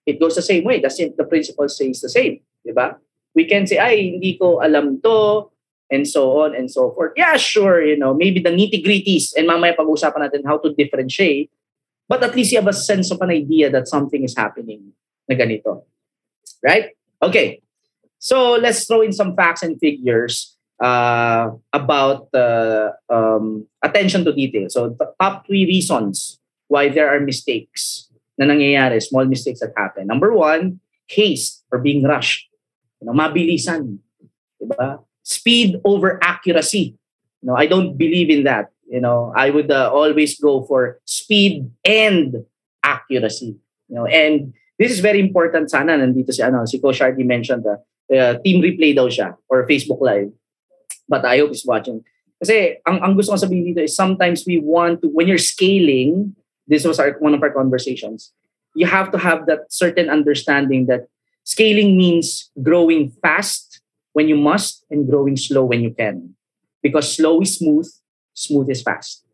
[0.04, 0.80] it goes the same way.
[0.80, 2.40] The, the principle says the same.
[2.64, 2.96] Di ba?
[3.34, 5.50] We can say, ay, hindi ko alam to,
[5.92, 7.12] and so on and so forth.
[7.14, 11.52] Yeah, sure, you know, maybe the nitty-gritties, and mamaya pag-usapan natin how to differentiate
[12.08, 14.92] But at least you have a sense of an idea that something is happening
[15.28, 15.82] na ganito.
[16.62, 16.94] Right?
[17.22, 17.62] Okay.
[18.18, 24.70] So let's throw in some facts and figures uh, about uh, um, attention to detail.
[24.70, 30.06] So top three reasons why there are mistakes na nangyayari, small mistakes that happen.
[30.06, 32.48] Number one, haste or being rushed.
[33.00, 33.98] You know, mabilisan.
[34.60, 35.04] Diba?
[35.22, 36.96] Speed over accuracy.
[37.42, 38.70] You know, I don't believe in that.
[38.86, 42.46] You know, I would uh, always go for speed and
[42.82, 43.58] accuracy.
[43.88, 47.64] You know, and this is very important sana nandito si ano si Coach Shardy mentioned
[47.64, 47.80] the
[48.14, 50.30] uh, team replay daw siya or Facebook live.
[51.08, 52.02] But I hope he's watching.
[52.38, 56.36] Kasi ang ang gusto ko sabihin dito is sometimes we want to when you're scaling,
[56.66, 58.32] this was our one of our conversations.
[58.74, 61.08] You have to have that certain understanding that
[61.44, 63.80] scaling means growing fast
[64.12, 66.34] when you must and growing slow when you can.
[66.82, 67.88] Because slow is smooth,
[68.34, 69.24] smooth is fast.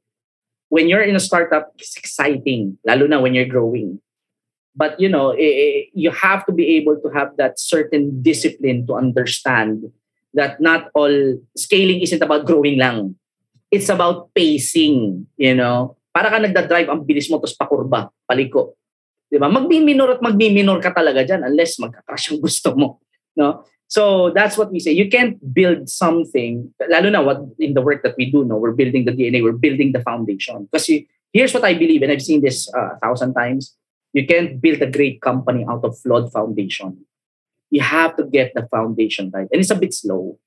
[0.68, 4.00] When you're in a startup, it's exciting, lalo na when you're growing.
[4.74, 8.94] But you know, it, you have to be able to have that certain discipline to
[8.94, 9.92] understand
[10.34, 13.16] that not all scaling isn't about growing lang.
[13.70, 15.96] It's about pacing, you know.
[16.12, 18.76] Para ka nagda-drive, ang bilis mo, tapos pakurba, paliko.
[19.32, 19.48] Di ba?
[19.48, 23.00] Magmi-minor at magmi-minor ka talaga dyan unless magka-crash yung gusto mo.
[23.32, 23.64] No?
[23.88, 24.92] So that's what we say.
[24.92, 28.72] You can't build something, lalo na what in the work that we do, no, we're
[28.72, 30.68] building the DNA, we're building the foundation.
[30.72, 30.88] Because
[31.32, 33.76] here's what I believe, and I've seen this uh, a thousand times.
[34.12, 37.04] You can't build a great company out of flawed foundation.
[37.68, 39.48] You have to get the foundation right.
[39.52, 40.38] And it's a bit slow.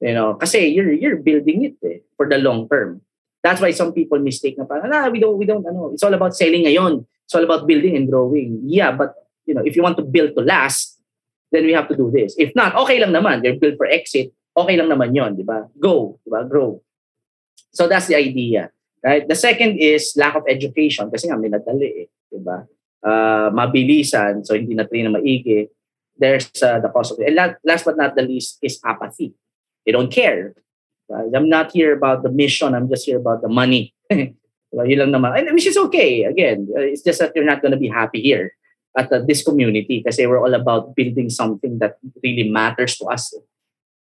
[0.00, 3.00] You know, kasi you're you're building it eh, for the long term.
[3.42, 6.14] That's why some people mistake na parang, ah, we don't, we don't, ano, it's all
[6.14, 7.06] about selling ngayon.
[7.24, 8.60] It's all about building and growing.
[8.64, 9.14] Yeah, but,
[9.46, 10.98] you know, if you want to build to last,
[11.52, 12.34] then we have to do this.
[12.38, 13.44] If not, okay lang naman.
[13.44, 14.32] You're built for exit.
[14.56, 15.68] Okay lang naman yon, di ba?
[15.78, 16.42] Go, di ba?
[16.42, 16.82] Grow.
[17.70, 18.72] So that's the idea.
[19.04, 19.28] Right?
[19.28, 22.66] The second is lack of education kasi nga may nadali eh, di ba?
[23.06, 25.70] Uh, mabilisan, so hindi na train na maigi.
[26.18, 27.30] There's uh, the cost of it.
[27.30, 29.36] And last but not the least is apathy.
[29.84, 30.56] They don't care.
[31.12, 32.74] I'm not here about the mission.
[32.74, 33.94] I'm just here about the money.
[34.10, 35.38] lang naman.
[35.38, 36.24] And which is okay.
[36.24, 38.52] Again, uh, it's just that you're not going to be happy here
[38.96, 43.32] at uh, this community because we're all about building something that really matters to us.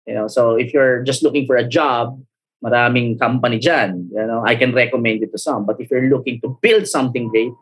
[0.06, 2.20] You know, so if you're just looking for a job,
[2.64, 4.08] Maraming company dyan.
[4.08, 5.66] You know, I can recommend it to some.
[5.66, 7.52] But if you're looking to build something great,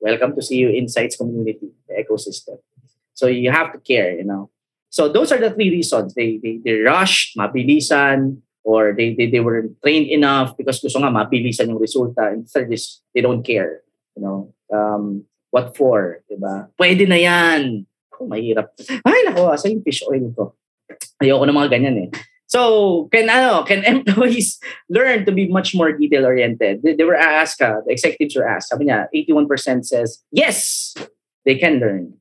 [0.00, 2.60] welcome to see you Insights community, the ecosystem.
[3.14, 4.50] So you have to care, you know.
[4.90, 6.12] So those are the three reasons.
[6.12, 11.10] They they, they rushed, mabilisan, or they, they they were trained enough because gusto nga
[11.10, 12.34] mabilisan yung resulta.
[12.46, 13.82] Third is they don't care,
[14.16, 14.54] you know.
[14.72, 16.70] Um, what for, di ba?
[16.78, 17.84] Pwede na yan.
[18.16, 18.72] Oh, mahirap.
[19.04, 20.54] Ay, nako, asa yung fish oil ko?
[21.18, 22.08] Ayoko ng mga ganyan eh.
[22.52, 26.82] So, can ano, can employees learn to be much more detail oriented?
[26.84, 30.94] They, they were asked, uh, the executives were asked, sabi niya, 81% says, yes,
[31.44, 32.12] they can learn.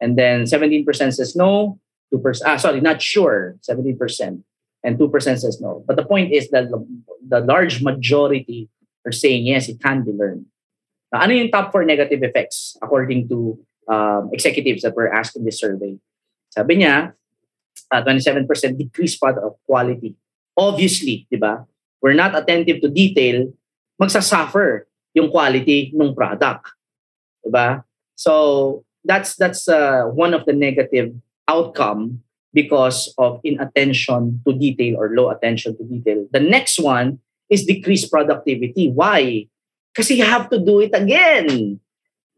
[0.00, 1.80] And then 17% says no,
[2.14, 4.42] 2%, ah, sorry, not sure, 17%.
[4.84, 5.82] And 2% says no.
[5.86, 8.68] But the point is that the, large majority
[9.04, 10.46] are saying yes, it can be learned.
[11.12, 15.44] Now, ano yung top four negative effects according to um, executives that were asked in
[15.44, 15.98] this survey?
[16.50, 17.12] Sabi niya,
[17.90, 18.46] uh, 27%
[18.78, 20.14] decreased product quality.
[20.56, 21.64] Obviously, di ba?
[22.02, 23.50] We're not attentive to detail,
[24.00, 26.76] magsasuffer yung quality ng product.
[27.42, 27.82] Di ba?
[28.14, 31.14] So, that's that's uh, one of the negative
[31.48, 36.26] outcome because of inattention to detail or low attention to detail.
[36.32, 37.18] The next one
[37.50, 38.90] is decreased productivity.
[38.90, 39.46] Why?
[39.92, 41.80] Because you have to do it again.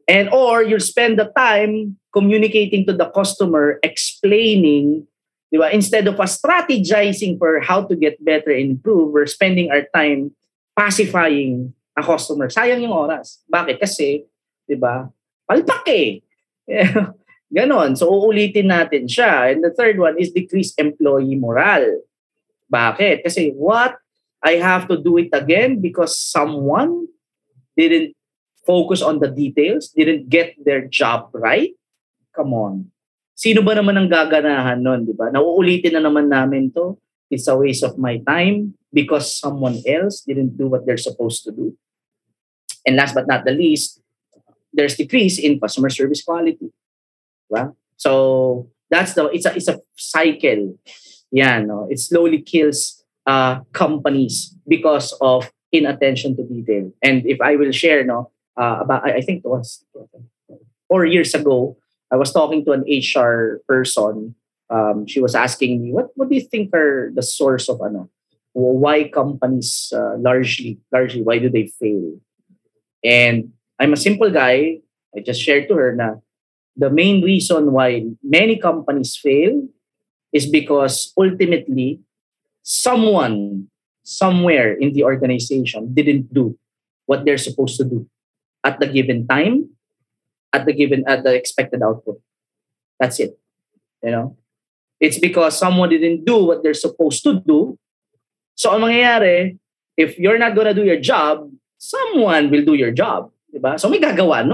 [0.08, 5.06] And or you'll spend the time communicating to the customer, explaining,
[5.54, 5.70] diba?
[5.72, 10.34] instead of us strategizing for how to get better and improve, we're spending our time
[10.76, 12.48] pacifying a customer.
[12.48, 13.42] Sayang yung oras.
[13.46, 13.78] Bakit?
[13.78, 14.26] Kasi,
[14.66, 15.06] di ba,
[15.46, 16.22] palpak eh.
[17.50, 17.98] Ganon.
[17.98, 19.50] So, uulitin natin siya.
[19.50, 22.06] And the third one is decrease employee morale.
[22.70, 23.26] Bakit?
[23.26, 23.98] Kasi what?
[24.40, 27.10] I have to do it again because someone
[27.76, 28.16] didn't
[28.64, 31.74] focus on the details, didn't get their job right.
[32.32, 32.88] Come on.
[33.34, 35.28] Sino ba naman ang gaganahan nun, di ba?
[35.28, 36.96] Nauulitin na naman namin to.
[37.28, 41.50] It's a waste of my time because someone else didn't do what they're supposed to
[41.52, 41.74] do.
[42.86, 44.00] And last but not the least,
[44.72, 46.72] there's decrease in customer service quality.
[47.96, 50.78] So that's the it's a it's a cycle.
[51.30, 56.90] Yeah, no, it slowly kills uh, companies because of inattention to detail.
[57.02, 59.84] And if I will share, no, uh, about I, I think it was
[60.88, 61.76] four years ago,
[62.10, 64.34] I was talking to an HR person.
[64.68, 68.10] Um, she was asking me, what what do you think are the source of ano,
[68.52, 72.18] why companies uh, largely largely why do they fail?
[73.04, 74.82] And I'm a simple guy.
[75.16, 76.22] I just shared to her na
[76.76, 79.66] the main reason why many companies fail
[80.32, 82.00] is because ultimately
[82.62, 83.66] someone
[84.02, 86.56] somewhere in the organization didn't do
[87.06, 88.06] what they're supposed to do
[88.64, 89.68] at the given time
[90.52, 92.20] at the given at the expected output.
[92.98, 93.40] That's it
[94.02, 94.36] you know?
[95.00, 97.78] It's because someone didn't do what they're supposed to do.
[98.54, 99.56] So ang mangyayari
[99.96, 101.48] if you're not gonna do your job
[101.80, 104.44] someone will do your job diba so may gagawa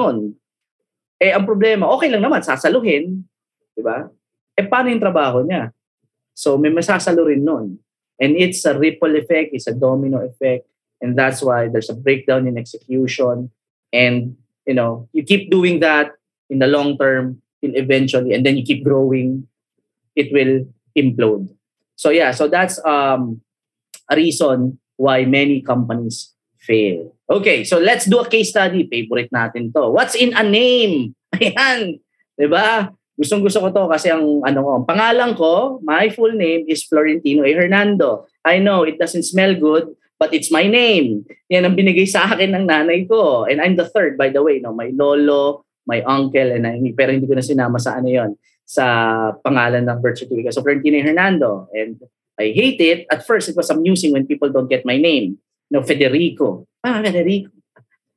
[1.16, 3.24] eh, ang problema, okay lang naman, sasaluhin.
[3.72, 4.09] Di ba?
[4.57, 5.72] Eh, paano yung trabaho niya?
[6.37, 7.81] So, may masasalo rin nun.
[8.20, 10.68] And it's a ripple effect, it's a domino effect.
[11.00, 13.52] And that's why there's a breakdown in execution.
[13.92, 16.12] And, you know, you keep doing that
[16.48, 19.48] in the long term, and eventually, and then you keep growing,
[20.14, 20.64] it will
[20.96, 21.48] implode.
[21.96, 23.40] So, yeah, so that's um,
[24.09, 27.15] a reason why many companies fail.
[27.26, 28.86] Okay, so let's do a case study.
[28.86, 29.90] Favorite natin to.
[29.90, 31.18] What's in a name?
[31.34, 31.98] Ayan.
[32.38, 32.94] Diba?
[33.18, 36.84] Gustong gusto ko to kasi ang ano ko, ang pangalan ko, my full name is
[36.84, 37.50] Florentino A.
[37.50, 38.28] Hernando.
[38.44, 39.88] I know it doesn't smell good,
[40.20, 41.24] but it's my name.
[41.48, 43.48] Yan ang binigay sa akin ng nanay ko.
[43.48, 44.60] And I'm the third, by the way.
[44.60, 44.76] No?
[44.76, 48.30] My lolo, my uncle, and I, pero hindi ko na sinama sa ano yon
[48.68, 48.84] sa
[49.40, 50.54] pangalan ng birth certificate.
[50.54, 51.02] So Florentino A.
[51.02, 51.72] Hernando.
[51.72, 51.98] And
[52.36, 53.08] I hate it.
[53.08, 55.40] At first, it was amusing when people don't get my name.
[55.72, 56.68] No, Federico.
[56.87, 57.51] Ah, Federico.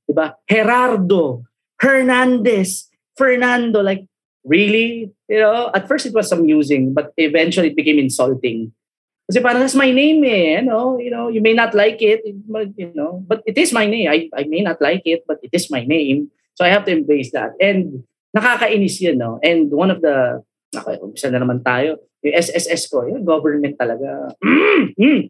[0.06, 0.38] Diba?
[0.46, 1.42] Gerardo.
[1.82, 2.94] Hernandez.
[3.18, 3.82] Fernando.
[3.82, 4.06] Like,
[4.46, 5.10] really?
[5.26, 8.70] You know, at first it was amusing, but eventually it became insulting.
[9.30, 10.62] Kasi parang that's my name eh.
[10.62, 13.74] You know, you know, you may not like it, but, you know, but it is
[13.74, 14.10] my name.
[14.10, 16.30] I, I may not like it, but it is my name.
[16.54, 17.54] So I have to embrace that.
[17.62, 18.06] And
[18.36, 19.40] nakakainis yun, no?
[19.42, 20.42] And one of the,
[21.14, 24.34] isa na naman tayo, yung SSS ko, yung government talaga.
[24.42, 25.22] Mm, mm.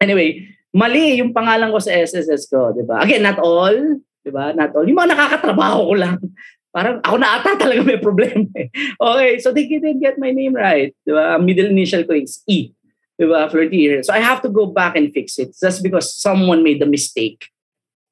[0.00, 3.06] Anyway, mali yung pangalan ko sa SSS ko, di ba?
[3.06, 4.50] Again, not all, di ba?
[4.50, 4.82] Not all.
[4.82, 6.18] Yung mga nakakatrabaho ko lang.
[6.74, 8.66] Parang ako na ata talaga may problema eh.
[8.98, 10.90] Okay, so they didn't get my name right.
[11.06, 11.38] Di ba?
[11.38, 12.74] Middle initial ko is E.
[13.14, 13.46] Di ba?
[13.46, 14.02] Flirty.
[14.02, 17.46] So I have to go back and fix it just because someone made the mistake.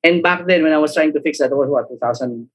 [0.06, 2.46] And back then, when I was trying to fix that, was what, 2009,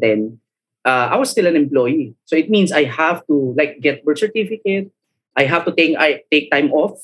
[0.00, 0.40] 10,
[0.88, 2.16] uh, I was still an employee.
[2.24, 4.88] So it means I have to like get birth certificate.
[5.36, 6.96] I have to take I take time off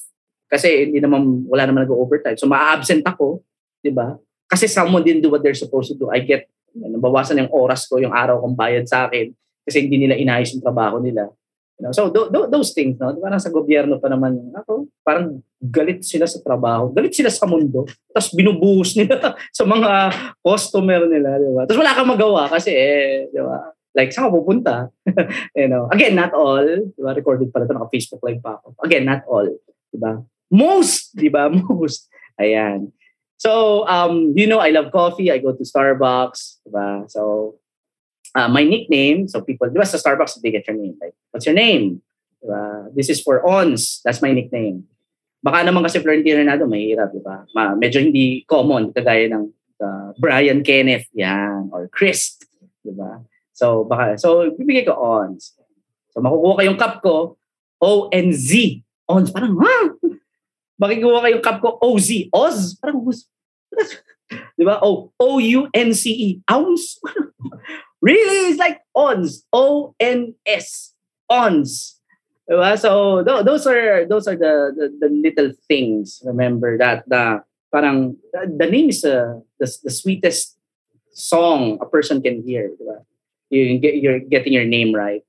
[0.53, 2.37] Kasi hindi naman, wala naman nag-overtime.
[2.37, 3.41] So, ma-absent ako,
[3.81, 4.21] di ba?
[4.45, 6.12] Kasi someone didn't do what they're supposed to do.
[6.12, 6.45] I get,
[6.77, 9.33] nabawasan yung oras ko, yung araw kong bayad sa akin
[9.65, 11.33] kasi hindi nila inayos yung trabaho nila.
[11.81, 11.93] You know?
[11.97, 13.17] So, do, do, those things, no?
[13.17, 17.88] Parang sa gobyerno pa naman, ako, parang galit sila sa trabaho, galit sila sa mundo,
[18.12, 19.91] tapos binubuhos nila sa mga
[20.45, 21.65] customer nila, di ba?
[21.65, 23.73] Tapos wala kang magawa kasi, eh, di ba?
[23.93, 24.75] Like, saan ka pupunta?
[25.59, 26.65] you know, again, not all.
[26.65, 27.12] Diba?
[27.12, 28.73] Recorded pala ito, naka-Facebook live pa ako.
[28.81, 29.45] Again, not all.
[29.93, 30.25] Diba?
[30.53, 31.49] Most, diba?
[31.49, 32.12] Most.
[32.37, 32.93] Ayan.
[33.41, 35.33] So, um, you know, I love coffee.
[35.33, 36.62] I go to Starbucks.
[36.69, 37.11] Diba?
[37.11, 37.57] So,
[38.37, 40.95] uh, my nickname, so people, diba sa Starbucks, they get your name.
[41.01, 42.01] Like, what's your name?
[42.38, 42.95] Diba?
[42.95, 44.01] This is for Ons.
[44.05, 44.85] That's my nickname.
[45.43, 47.43] Baka naman kasi Florentino Renato, mahirap, diba?
[47.51, 49.51] Ma, medyo hindi common, kagaya ng
[49.83, 52.38] uh, Brian Kenneth, yan, or Chris,
[52.87, 53.27] diba?
[53.51, 55.59] So, baka, so, bibigay ko ons.
[56.15, 57.35] So, makukuha kayong cup ko,
[57.83, 58.51] O-N-Z.
[59.11, 59.35] Ons.
[59.35, 59.99] Parang, ha?
[60.83, 62.27] Makikuha kayong cup ko, O-Z.
[62.35, 62.75] Oz.
[62.83, 63.31] Parang, Oz.
[64.59, 64.83] Di ba?
[64.83, 66.42] O, O-U-N-C-E.
[66.51, 66.99] Ounce.
[68.03, 68.51] really?
[68.51, 69.47] It's like ons.
[69.55, 70.95] O-N-S.
[71.31, 72.03] Ons.
[72.51, 72.75] Di ba?
[72.75, 76.18] So, th- those are, those are the, the, the little things.
[76.27, 80.59] Remember that, the, parang, the, name is uh, the, the sweetest
[81.12, 82.68] song a person can hear.
[82.75, 83.07] Di ba?
[83.53, 85.23] you get, you're getting your name right.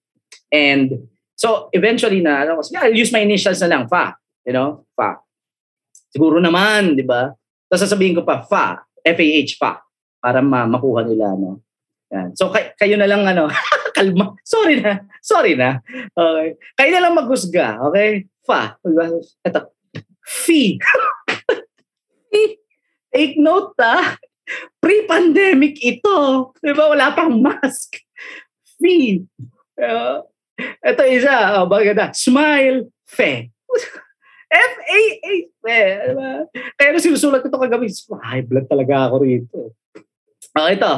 [0.51, 4.15] And so eventually na, yeah, I'll use my initials na lang, Fa.
[4.45, 5.19] You know, Fa.
[6.13, 7.33] Siguro naman, di ba?
[7.65, 8.77] Tapos sasabihin ko pa, Fa.
[9.01, 9.81] F-A-H, Fa.
[10.21, 11.59] Para ma makuha nila, no?
[12.13, 12.37] Yan.
[12.37, 13.49] So kay, kayo na lang, ano,
[13.97, 14.37] kalma.
[14.45, 15.01] Sorry na.
[15.19, 15.81] Sorry na.
[16.13, 16.55] Okay.
[16.77, 17.81] Kayo na lang maghusga.
[17.89, 18.29] Okay?
[18.45, 18.77] Fa.
[19.41, 19.73] Ito.
[20.23, 20.77] Fee.
[23.13, 24.13] Take note, ah.
[24.77, 26.51] Pre-pandemic ito.
[26.61, 26.93] Di ba?
[26.93, 28.03] Wala pang mask
[28.83, 29.23] fee.
[29.79, 30.19] Uh,
[30.83, 32.11] ito isa, oh, maganda.
[32.11, 33.49] Smile, fe.
[34.53, 35.33] F-A-A,
[35.65, 35.81] fe.
[36.13, 36.45] Diba?
[36.77, 37.89] Kaya sinusulat ko ito kagabi.
[38.21, 39.73] High blood talaga ako rito.
[40.53, 40.93] Oh, ito.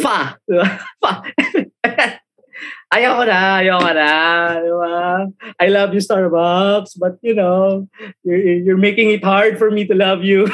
[0.00, 0.40] Fa.
[1.02, 1.12] Fa.
[2.86, 4.10] Ayoko na, ayoko na.
[4.64, 4.96] Diba?
[5.60, 7.84] I love you, Starbucks, but you know,
[8.24, 10.48] you're, you're making it hard for me to love you.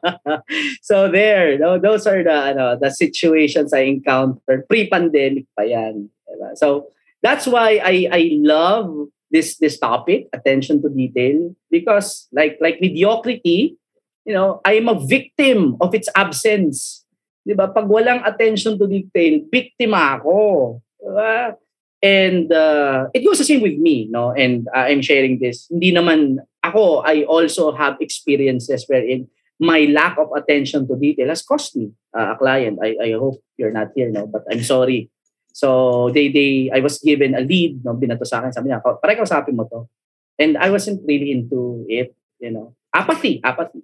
[0.82, 6.08] so there, those are the ano, the situations I encountered pre-pandemic pa yan.
[6.24, 6.56] Diba?
[6.56, 6.88] So
[7.20, 13.76] that's why I I love this this topic, attention to detail, because like like mediocrity,
[14.24, 17.04] you know, I am a victim of its absence.
[17.44, 17.72] 'Di ba?
[17.72, 20.80] Pag walang attention to detail, biktima ako.
[21.00, 21.56] Diba?
[21.98, 24.30] And uh, it goes the same with me, no?
[24.30, 25.66] And uh, I'm sharing this.
[25.66, 29.26] Hindi naman ako, I also have experiences wherein
[29.58, 32.78] my lack of attention to detail has cost me uh, a client.
[32.78, 34.30] I, I hope you're not here, no?
[34.30, 35.10] But I'm sorry.
[35.58, 39.18] So they they I was given a lead, no, binato sa akin, sabi niya, pare
[39.18, 39.90] kausapin mo to.
[40.38, 42.78] And I wasn't really into it, you know.
[42.94, 43.82] Apathy, apathy.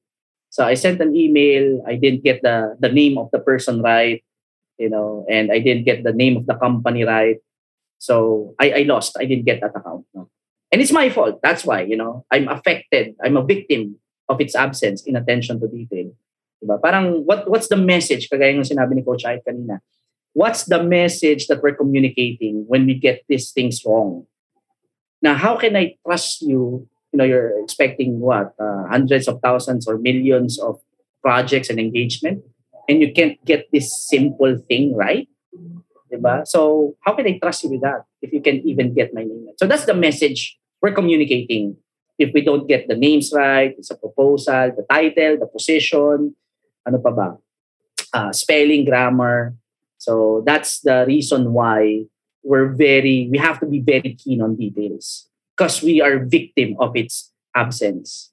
[0.54, 4.22] So I sent an email, I didn't get the the name of the person right,
[4.78, 7.42] you know, and I didn't get the name of the company right.
[7.98, 9.18] So I, I lost.
[9.18, 10.06] I didn't get that account.
[10.14, 10.30] No?
[10.70, 11.42] And it's my fault.
[11.42, 13.18] That's why, you know, I'm affected.
[13.18, 13.98] I'm a victim
[14.30, 16.14] of its absence in attention to detail.
[16.62, 16.78] Diba?
[16.78, 19.82] Parang what what's the message kagaya ng sinabi ni Coach Ait kanina?
[20.35, 24.27] What's the message that we're communicating when we get these things wrong?
[25.23, 26.87] Now, how can I trust you?
[27.12, 28.55] You know, you're expecting what?
[28.59, 30.83] Uh, hundreds of thousands or millions of
[31.23, 32.42] projects and engagement
[32.88, 35.29] and you can't get this simple thing right.
[36.12, 36.47] Diba?
[36.47, 39.47] So, how can I trust you with that if you can even get my name?
[39.47, 39.59] right?
[39.59, 41.77] So, that's the message we're communicating
[42.18, 46.35] if we don't get the names right, it's a proposal, the title, the position,
[46.87, 47.29] ano pa ba?
[48.14, 49.55] Uh, spelling, grammar.
[50.05, 52.05] So that's the reason why
[52.45, 56.93] we're very, we have to be very keen on details because we are victim of
[56.95, 58.31] its absence.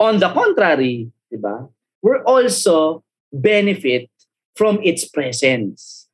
[0.00, 1.70] On the contrary, diba,
[2.02, 4.10] we're also benefit
[4.56, 6.08] from its presence.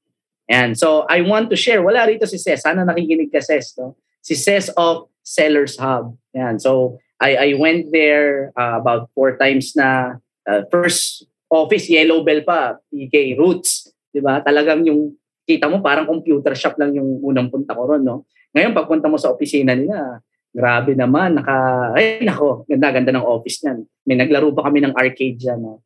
[0.48, 3.96] And so I want to share, wala rito si Ces, sana nakikinig ka Ces, no?
[4.20, 6.16] si Ces of Sellers Hub.
[6.34, 6.58] Yan.
[6.60, 10.20] So I, I went there uh, about four times na.
[10.48, 13.92] Uh, first office, Yellow Bell pa, PK Roots.
[14.08, 14.40] Di ba?
[14.40, 15.14] Talagang yung
[15.48, 18.04] kita mo parang computer shop lang yung unang punta ko ron.
[18.04, 18.28] No?
[18.52, 20.20] Ngayon, pagpunta mo sa opisina nila,
[20.52, 21.40] grabe naman.
[21.40, 23.78] Naka, ay nako, ganda-ganda ng office niyan.
[24.04, 25.60] May naglaro pa kami ng arcade dyan.
[25.64, 25.80] No?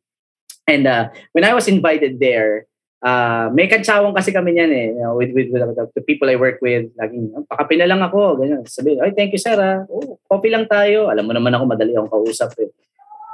[0.67, 2.67] And uh, when I was invited there,
[3.03, 6.31] uh, may katsawang kasi kami niyan eh, you know, with, with, with the, the people
[6.31, 8.63] I work with, laging, oh, pakape na lang ako, ganyan.
[8.63, 9.83] Sabi, ay, thank you, sir, ah.
[9.91, 11.11] Oh, coffee lang tayo.
[11.11, 12.71] Alam mo naman ako, madali akong kausap eh.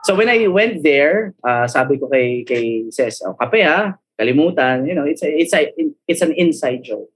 [0.09, 4.83] So when I went there, uh, sabi ko kay, kay Ses, oh, kape ha, kalimutan,
[4.83, 5.71] you know, it's, a, it's, a,
[6.03, 7.07] it's an inside joke.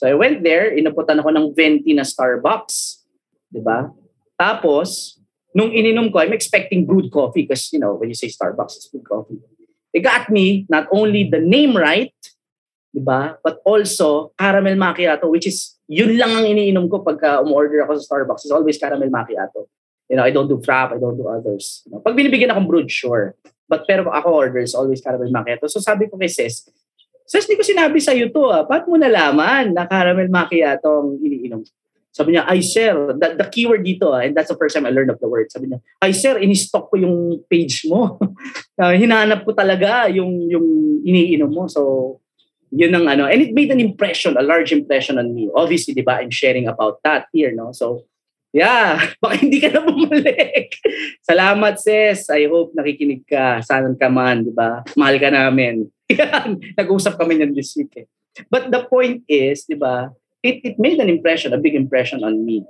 [0.00, 3.04] So I went there, inaputan ako ng venti na Starbucks,
[3.52, 3.92] di ba?
[4.40, 5.20] Tapos,
[5.52, 8.88] nung ininom ko, I'm expecting brewed coffee because, you know, when you say Starbucks, it's
[8.88, 9.42] brewed coffee.
[9.92, 12.14] They got me not only the name right,
[12.94, 13.36] di ba?
[13.44, 18.14] But also caramel macchiato, which is, yun lang ang iniinom ko pagka umorder ako sa
[18.14, 18.46] Starbucks.
[18.48, 19.66] It's always caramel macchiato.
[20.08, 21.82] You know, I don't do frap, I don't do others.
[21.84, 23.36] You know, pag binibigyan akong brewed, sure.
[23.68, 25.68] But pero ako orders always caramel macchiato.
[25.68, 26.66] So sabi ko kay sis,
[27.28, 28.64] sis, di ko sinabi sa'yo to ah.
[28.64, 31.62] Ba't mo nalaman na caramel macchiato ang iniinom?
[32.18, 34.90] Sabi niya, ay sir, the, the keyword dito, ah, and that's the first time I
[34.90, 35.52] learned of the word.
[35.52, 38.18] Sabi niya, ay sir, in-stock ko yung page mo.
[38.82, 40.66] uh, hinanap ko talaga yung, yung
[41.06, 41.70] iniinom mo.
[41.70, 42.18] So,
[42.74, 43.28] yun ang ano.
[43.28, 45.46] And it made an impression, a large impression on me.
[45.54, 47.70] Obviously, di ba, I'm sharing about that here, no?
[47.70, 48.08] So,
[48.52, 50.76] yeah, baka hindi ka na bumalik.
[51.28, 52.28] Salamat, sis.
[52.32, 53.60] I hope nakikinig ka.
[53.64, 54.84] Saan ka man, di ba?
[54.96, 55.88] Mahal ka namin.
[56.78, 58.08] Nag-usap kami niyan this week eh.
[58.48, 62.46] But the point is, di ba, it, it made an impression, a big impression on
[62.46, 62.64] me.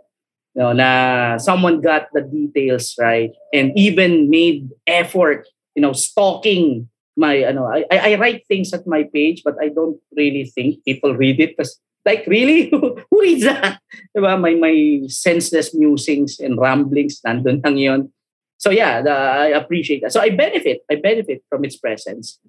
[0.57, 6.89] You know, na someone got the details right and even made effort, you know, stalking
[7.15, 11.15] my, ano, I, I write things at my page, but I don't really think people
[11.15, 11.79] read it because
[12.09, 12.71] like really?
[12.73, 13.85] Who reads that?
[14.17, 14.41] Diba?
[14.41, 18.09] My my senseless musings and ramblings nandun lang yon
[18.57, 20.17] so yeah the, i appreciate that.
[20.17, 22.41] So i benefit i benefit from its presence.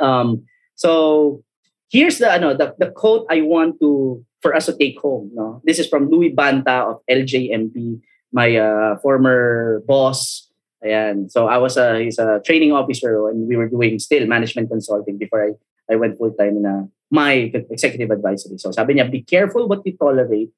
[0.00, 0.48] Um
[0.80, 1.44] so
[1.92, 5.30] here's the ano the, the quote i want to for us to take home.
[5.34, 8.00] No, this is from Louis Banta of LJMP,
[8.32, 10.46] my uh, former boss.
[10.80, 14.70] And so I was a he's a training officer, and we were doing still management
[14.70, 15.50] consulting before I
[15.90, 18.60] I went full time in a, my executive advisory.
[18.60, 20.52] So sabi niya, be careful what you tolerate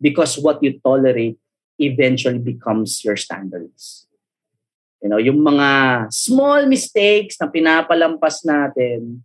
[0.00, 1.40] because what you tolerate
[1.80, 4.06] eventually becomes your standards.
[5.00, 9.20] You know, yung mga small mistakes na pinapalampas natin,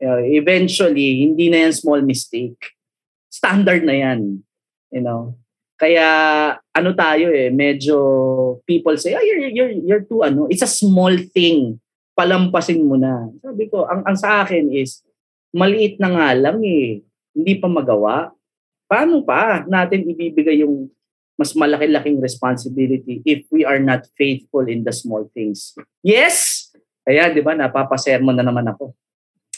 [0.00, 2.76] you know, eventually, hindi na yan small mistake
[3.32, 4.44] standard na yan.
[4.92, 5.36] You know?
[5.80, 6.06] Kaya
[6.72, 7.96] ano tayo eh, medyo
[8.68, 11.80] people say, oh, you're, you're, you're too ano, it's a small thing.
[12.14, 13.26] Palampasin mo na.
[13.40, 15.02] Sabi ko, ang, ang sa akin is,
[15.52, 17.04] maliit na nga lang eh.
[17.32, 18.32] Hindi pa magawa.
[18.88, 20.88] Paano pa natin ibibigay yung
[21.36, 25.72] mas malaki-laking responsibility if we are not faithful in the small things?
[26.04, 26.68] Yes!
[27.02, 28.94] Kaya, di ba, napapasermon na naman ako.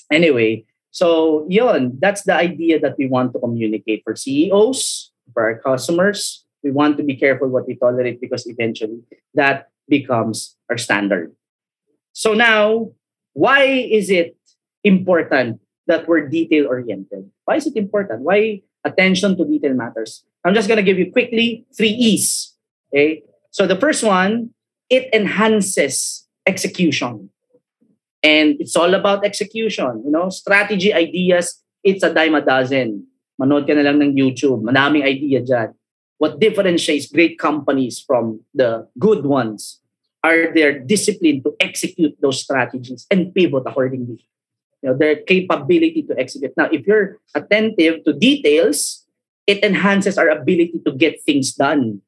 [0.09, 0.65] Anyway,
[0.95, 6.47] So, yon, that's the idea that we want to communicate for CEOs, for our customers.
[6.63, 9.03] We want to be careful what we tolerate because eventually
[9.35, 11.35] that becomes our standard.
[12.15, 12.95] So now,
[13.35, 14.39] why is it
[14.85, 17.31] important that we're detail oriented?
[17.45, 18.23] Why is it important?
[18.23, 20.25] Why attention to detail matters?
[20.45, 22.55] I'm just going to give you quickly three E's.
[22.93, 23.23] Okay.
[23.51, 24.51] So the first one,
[24.91, 27.31] it enhances execution.
[28.23, 30.03] And it's all about execution.
[30.05, 33.07] You know, strategy, ideas, it's a dime a dozen.
[33.41, 34.63] Manood ka na lang ng YouTube.
[34.63, 35.75] Manaming idea dyan.
[36.19, 39.81] What differentiates great companies from the good ones
[40.25, 44.25] are their discipline to execute those strategies and pivot accordingly.
[44.85, 46.53] You know, their capability to execute.
[46.61, 49.09] Now, if you're attentive to details,
[49.49, 52.05] it enhances our ability to get things done.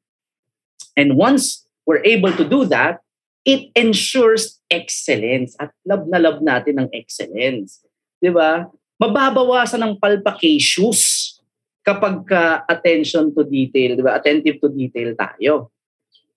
[0.93, 3.01] And once we're able to do that,
[3.49, 5.57] it ensures excellence.
[5.57, 7.81] At love na love natin ng excellence.
[8.21, 8.69] Di ba?
[9.01, 11.33] Mababawasan ng palpacacious
[11.81, 14.21] kapag ka attention to detail, di ba?
[14.21, 15.73] Attentive to detail tayo.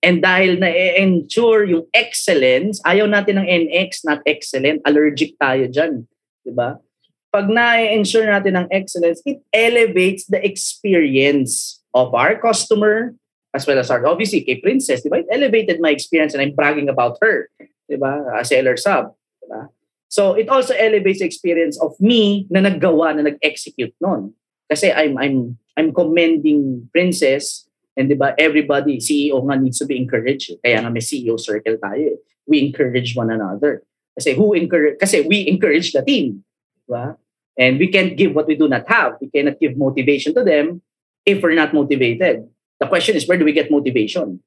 [0.01, 6.09] And dahil na-ensure yung excellence, ayaw natin ng NX, not excellent, allergic tayo dyan.
[6.51, 6.83] Di ba?
[7.31, 13.15] Pag na-ensure natin ng excellence, it elevates the experience of our customer,
[13.55, 15.23] as well as our, obviously, kay Princess, di ba?
[15.23, 17.47] It elevated my experience and I'm bragging about her,
[17.87, 18.35] di ba?
[18.35, 19.71] As seller sub, di ba?
[20.11, 24.35] So, it also elevates the experience of me na naggawa, na nag-execute noon.
[24.67, 29.95] Kasi I'm, I'm, I'm commending Princess and di ba, everybody, CEO nga needs to be
[29.95, 30.59] encouraged.
[30.67, 32.19] Kaya nga may CEO circle tayo.
[32.51, 33.87] We encourage one another.
[34.19, 36.45] Kasi who encourage, kasi we encourage the team.
[36.87, 37.17] Di ba?
[37.59, 39.21] And we can't give what we do not have.
[39.21, 40.83] We cannot give motivation to them
[41.27, 42.49] if we're not motivated.
[42.81, 44.41] The question is, where do we get motivation?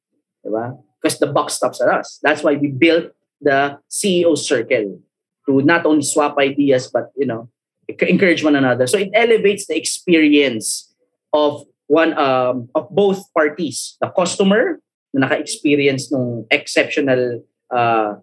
[0.46, 0.78] Diba?
[1.00, 2.20] Because the buck stops at us.
[2.24, 5.00] That's why we built the CEO circle
[5.46, 7.50] to not only swap ideas, but, you know,
[7.88, 8.88] encourage one another.
[8.88, 10.92] So it elevates the experience
[11.34, 13.98] of one um, of both parties.
[14.02, 14.80] The customer
[15.14, 18.16] na naka-experience ng exceptional uh,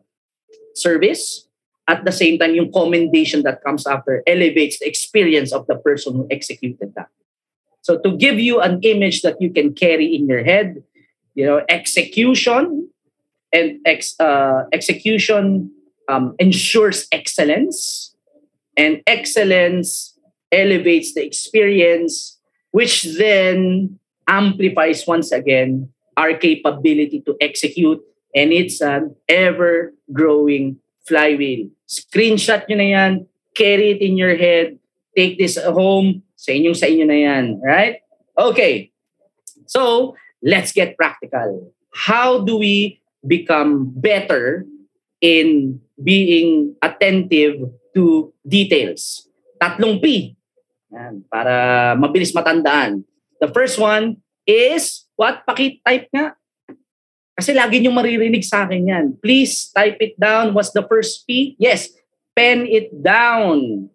[0.81, 1.47] service
[1.89, 6.15] at the same time yung commendation that comes after elevates the experience of the person
[6.15, 7.09] who executed that.
[7.83, 10.83] So to give you an image that you can carry in your head,
[11.35, 12.89] you know, execution
[13.53, 15.73] and ex, uh, execution
[16.09, 18.15] um, ensures excellence,
[18.77, 20.19] and excellence
[20.53, 22.39] elevates the experience,
[22.71, 28.01] which then amplifies once again our capability to execute,
[28.35, 31.71] and it's an ever-growing flywheel.
[31.91, 33.13] Screenshot nyo na yan,
[33.55, 34.79] carry it in your head,
[35.17, 38.01] take this home, sa inyong sa inyo na yan, right?
[38.39, 38.95] Okay,
[39.67, 41.69] so let's get practical.
[41.93, 44.65] How do we become better
[45.21, 49.29] in being attentive to details?
[49.61, 50.33] Tatlong P.
[50.89, 53.05] Yan, para mabilis matandaan.
[53.43, 55.45] The first one is, what?
[55.45, 56.40] Paki-type nga.
[57.41, 59.07] Kasi lagi nyo maririnig sa akin yan.
[59.17, 60.53] Please type it down.
[60.53, 61.57] What's the first P?
[61.57, 61.89] Yes,
[62.37, 63.89] pen it down.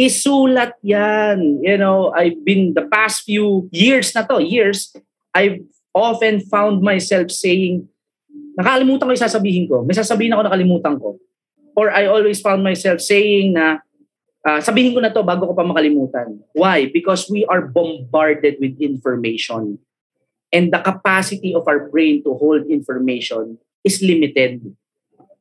[0.00, 1.60] Isulat yan.
[1.60, 4.96] You know, I've been the past few years na to, years,
[5.36, 5.60] I've
[5.92, 7.84] often found myself saying,
[8.56, 9.84] nakalimutan ko yung sasabihin ko.
[9.84, 11.20] May sasabihin ako nakalimutan ko.
[11.76, 13.84] Or I always found myself saying na,
[14.40, 16.40] uh, sabihin ko na to bago ko pa makalimutan.
[16.56, 16.88] Why?
[16.88, 19.84] Because we are bombarded with information.
[20.52, 24.62] And the capacity of our brain to hold information is limited.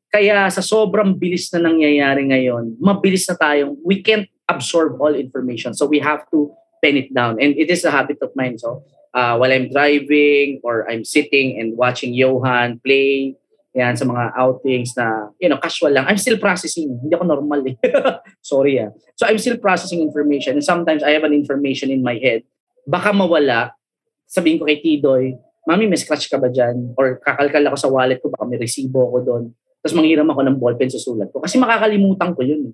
[0.10, 5.74] Kaya sa sobrang bilis na nangyayari ngayon, mabilis na tayong, we can't absorb all information.
[5.74, 7.38] So we have to pen it down.
[7.42, 8.58] And it is a habit of mine.
[8.58, 13.36] So uh, while I'm driving or I'm sitting and watching Johan play,
[13.76, 16.08] yan, sa mga outings na, you know, casual lang.
[16.08, 16.96] I'm still processing.
[17.04, 17.76] Hindi ako normal eh.
[18.42, 18.96] Sorry ah.
[19.20, 22.48] So I'm still processing information and sometimes I have an information in my head.
[22.88, 23.76] Baka mawala.
[24.26, 26.94] Sabihin ko kay Tidoy, Mami, may scratch ka ba dyan?
[26.94, 29.44] Or kakalkal ako sa wallet ko, baka may resibo ako doon.
[29.82, 31.42] Tapos manghiram ako ng ballpen sa sulat ko.
[31.42, 32.74] Kasi makakalimutan ko yun.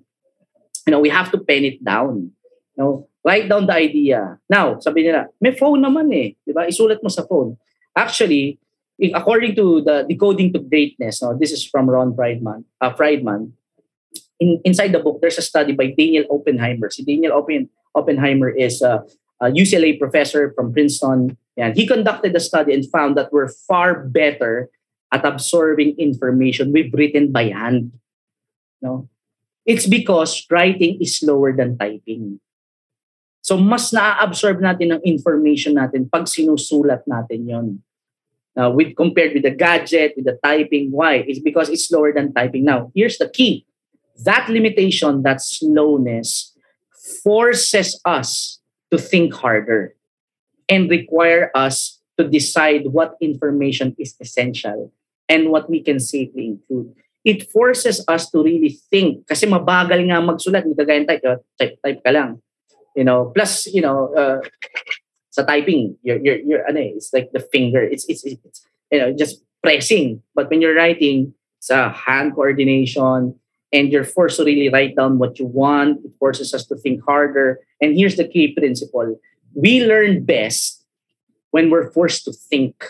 [0.84, 2.32] You know, we have to pen it down.
[2.76, 2.92] You know,
[3.24, 4.36] write down the idea.
[4.48, 6.36] Now, sabi nila, may phone naman eh.
[6.44, 6.68] Di ba?
[6.68, 7.56] Isulat mo sa phone.
[7.96, 8.60] Actually,
[9.16, 12.68] according to the decoding to greatness, no, this is from Ron Friedman.
[12.80, 13.56] Uh, Friedman.
[14.36, 16.90] In, inside the book, there's a study by Daniel Oppenheimer.
[16.92, 19.00] Si Daniel Oppen, Oppenheimer is a,
[19.40, 21.38] a UCLA professor from Princeton.
[21.56, 24.70] And he conducted a study and found that we're far better
[25.12, 27.92] at absorbing information we've written by hand.
[28.80, 29.08] No?
[29.66, 32.40] It's because writing is slower than typing.
[33.42, 37.66] So mas na-absorb natin ng information natin pag sinusulat natin yon
[38.56, 40.90] uh, with compared with the gadget, with the typing.
[40.90, 41.26] Why?
[41.26, 42.64] It's because it's slower than typing.
[42.64, 43.66] Now, here's the key.
[44.24, 46.54] That limitation, that slowness,
[47.22, 49.94] forces us to think harder
[50.72, 54.88] and require us to decide what information is essential
[55.28, 56.96] and what we can safely include.
[57.28, 62.00] It forces us to really think kasi mabagal nga magsulat, hindi kagaya type, type, type
[62.00, 62.40] ka lang.
[62.96, 64.40] You know, plus, you know, uh,
[65.30, 67.80] sa typing, you're, you're, you're, ano eh, it's like the finger.
[67.80, 70.20] It's, it's, it's, you know, just pressing.
[70.34, 73.36] But when you're writing, it's a hand coordination
[73.72, 76.04] and you're forced to really write down what you want.
[76.04, 77.60] It forces us to think harder.
[77.80, 79.16] And here's the key principle.
[79.54, 80.84] We learn best
[81.50, 82.84] when we're forced to think.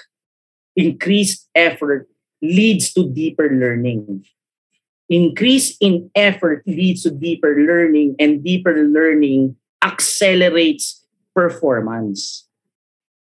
[0.76, 2.08] Increased effort
[2.40, 4.24] leads to deeper learning.
[5.08, 11.04] Increase in effort leads to deeper learning, and deeper learning accelerates
[11.34, 12.48] performance.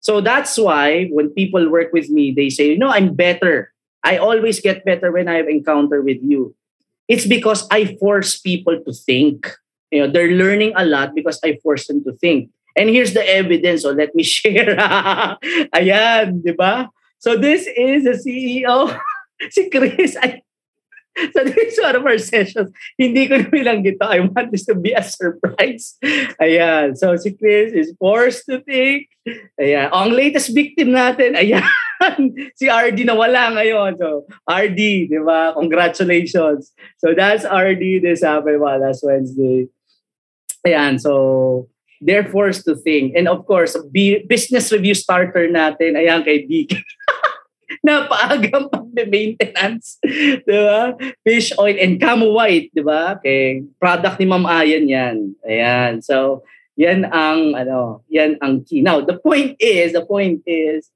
[0.01, 3.73] So that's why when people work with me, they say, you know, I'm better.
[4.03, 6.55] I always get better when I have encounter with you.
[7.09, 9.51] It's because I force people to think.
[9.91, 12.51] You know, they're learning a lot because I force them to think.
[12.79, 13.83] And here's the evidence.
[13.83, 14.79] So let me share.
[15.75, 16.89] Ayan, di ba?
[17.19, 18.95] So this is the CEO,
[19.51, 20.15] si Chris.
[20.15, 20.47] I,
[21.35, 22.71] so this is one of our sessions.
[22.95, 24.07] Hindi ko na bilang gito.
[24.07, 25.99] I want this to be a surprise.
[26.39, 26.95] Ayan.
[26.95, 29.11] So si Chris is forced to think.
[29.59, 29.91] Ayan.
[29.91, 31.67] Ang latest victim natin, ayan.
[32.55, 33.99] si RD na wala ngayon.
[33.99, 35.51] So, RD, di ba?
[35.59, 36.71] Congratulations.
[37.03, 39.67] So, that's RD this happened last Wednesday.
[40.63, 41.03] Ayan.
[41.03, 41.67] So,
[42.01, 43.15] they're forced to think.
[43.17, 46.75] And of course, business review starter natin, ayan kay Dick.
[47.85, 50.01] napaagang pag-maintenance.
[50.45, 50.97] Di ba?
[51.23, 53.17] Fish oil and camo white, di ba?
[53.21, 53.65] Okay.
[53.77, 55.17] Product ni Ma'am Ayan yan.
[55.45, 56.01] Ayan.
[56.01, 56.43] So,
[56.79, 58.81] yan ang, ano, yan ang key.
[58.81, 60.91] Now, the point is, the point is,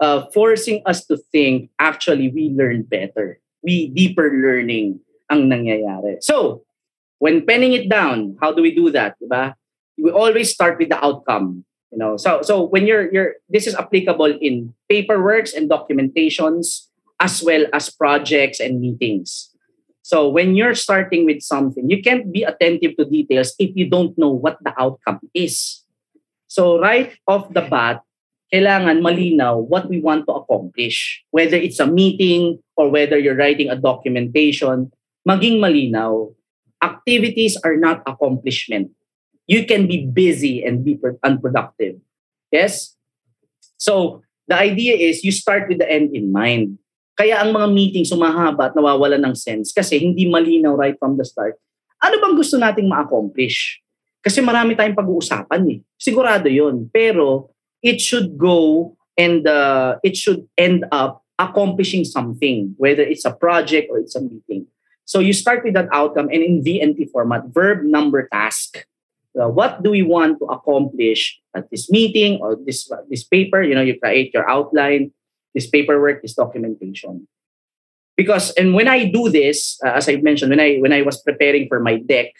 [0.00, 3.40] uh, forcing us to think, actually, we learn better.
[3.62, 6.20] We deeper learning ang nangyayari.
[6.20, 6.64] So,
[7.18, 9.16] when penning it down, how do we do that?
[9.20, 9.56] Diba?
[9.98, 11.64] We always start with the outcome.
[11.94, 16.90] You know, so so when you're you're this is applicable in paperworks and documentations
[17.22, 19.54] as well as projects and meetings.
[20.02, 24.12] So when you're starting with something, you can't be attentive to details if you don't
[24.18, 25.86] know what the outcome is.
[26.50, 28.02] So right off the bat,
[28.52, 31.22] kailangan malinaw what we want to accomplish.
[31.30, 34.90] Whether it's a meeting or whether you're writing a documentation,
[35.22, 36.34] maging malinaw.
[36.82, 38.92] Activities are not accomplishment
[39.46, 42.00] you can be busy and be unproductive.
[42.50, 42.96] Yes?
[43.76, 46.78] So the idea is you start with the end in mind.
[47.14, 51.24] Kaya ang mga meetings sumahaba at nawawala ng sense kasi hindi malinaw right from the
[51.24, 51.54] start.
[52.02, 53.80] Ano bang gusto nating ma-accomplish?
[54.24, 55.78] Kasi marami tayong pag-uusapan eh.
[56.00, 56.88] Sigurado yun.
[56.90, 57.52] Pero
[57.84, 63.92] it should go and uh, it should end up accomplishing something, whether it's a project
[63.92, 64.66] or it's a meeting.
[65.04, 68.88] So you start with that outcome and in VNT format, verb, number, task.
[69.34, 73.62] Uh, what do we want to accomplish at this meeting or this this paper?
[73.62, 75.10] You know, you create your outline,
[75.54, 77.26] this paperwork, this documentation.
[78.14, 81.18] Because and when I do this, uh, as I mentioned, when I when I was
[81.18, 82.30] preparing for my deck,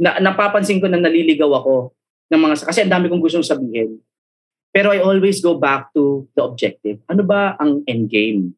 [0.00, 1.92] na, napapansin ko na naliligaw ako
[2.32, 4.00] ng mga kasi ang dami kong gustong sabihin.
[4.72, 7.00] Pero I always go back to the objective.
[7.08, 8.56] Ano ba ang end game?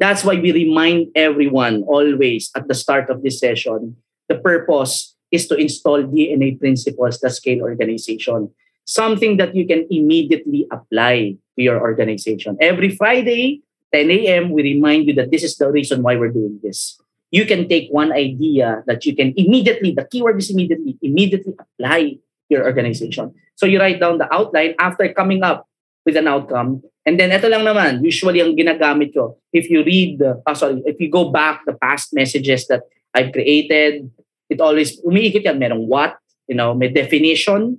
[0.00, 4.00] That's why we remind everyone always at the start of this session,
[4.32, 8.50] the purpose is to install DNA principles that scale organization.
[8.84, 12.56] Something that you can immediately apply to your organization.
[12.60, 13.62] Every Friday,
[13.94, 16.98] 10 a.m., we remind you that this is the reason why we're doing this.
[17.30, 22.18] You can take one idea that you can immediately, the keyword is immediately, immediately apply
[22.48, 23.32] your organization.
[23.54, 25.68] So you write down the outline after coming up
[26.04, 26.82] with an outcome.
[27.06, 30.82] And then ito lang naman, usually ang ginagamit ko, if you read, the, oh, sorry,
[30.84, 32.82] if you go back the past messages that
[33.14, 34.10] I've created,
[34.50, 36.18] it always, umiikot yan, merong what,
[36.50, 37.78] you know, may definition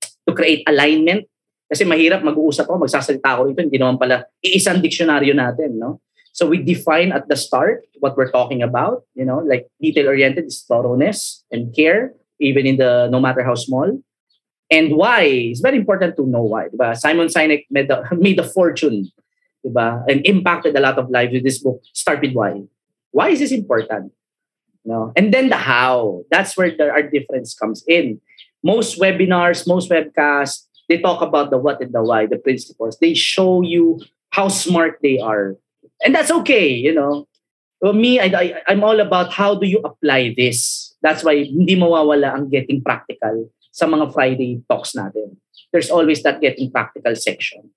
[0.00, 1.26] to create alignment.
[1.66, 5.98] Kasi mahirap mag-uusap ako, magsasalita ako ito, hindi naman pala iisang diksyonaryo natin, no?
[6.34, 10.66] So we define at the start what we're talking about, you know, like detail-oriented is
[10.66, 14.02] thoroughness and care, even in the, no matter how small.
[14.70, 15.54] And why?
[15.54, 16.68] It's very important to know why.
[16.74, 16.96] Diba?
[16.96, 19.10] Simon Sinek made a, made a fortune
[19.64, 20.02] diba?
[20.08, 21.80] and impacted a lot of lives with this book.
[21.92, 22.62] Start with why.
[23.10, 24.10] Why is this important?
[24.84, 25.12] No?
[25.16, 26.22] And then the how.
[26.30, 28.20] That's where the, our difference comes in.
[28.62, 32.98] Most webinars, most webcasts, they talk about the what and the why, the principles.
[33.00, 35.56] They show you how smart they are.
[36.04, 37.28] And that's okay, you know.
[37.80, 40.94] For me, I, I, I'm all about how do you apply this.
[41.02, 45.36] That's why hindi mawawala ang getting practical sa mga Friday talks natin.
[45.72, 47.70] There's always that getting practical section.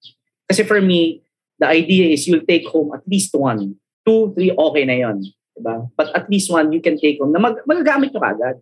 [0.47, 1.23] Kasi for me,
[1.59, 4.93] the idea is you'll take home at least one, two, three, Two, three, okay na
[4.93, 5.23] yon.
[5.57, 5.89] Diba?
[5.97, 8.61] But at least one you can take home na mag magagamit ka agad.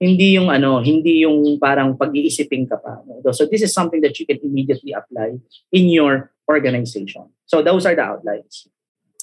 [0.00, 2.98] Hindi yung ano, hindi yung parang pag-iisipin ka pa.
[3.30, 5.38] So this is something that you can immediately apply
[5.70, 7.30] in your organization.
[7.46, 8.66] So those are the outlines.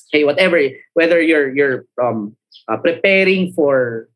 [0.10, 0.60] Okay, whatever,
[0.93, 2.36] whether you're you're um,
[2.68, 4.08] uh, preparing for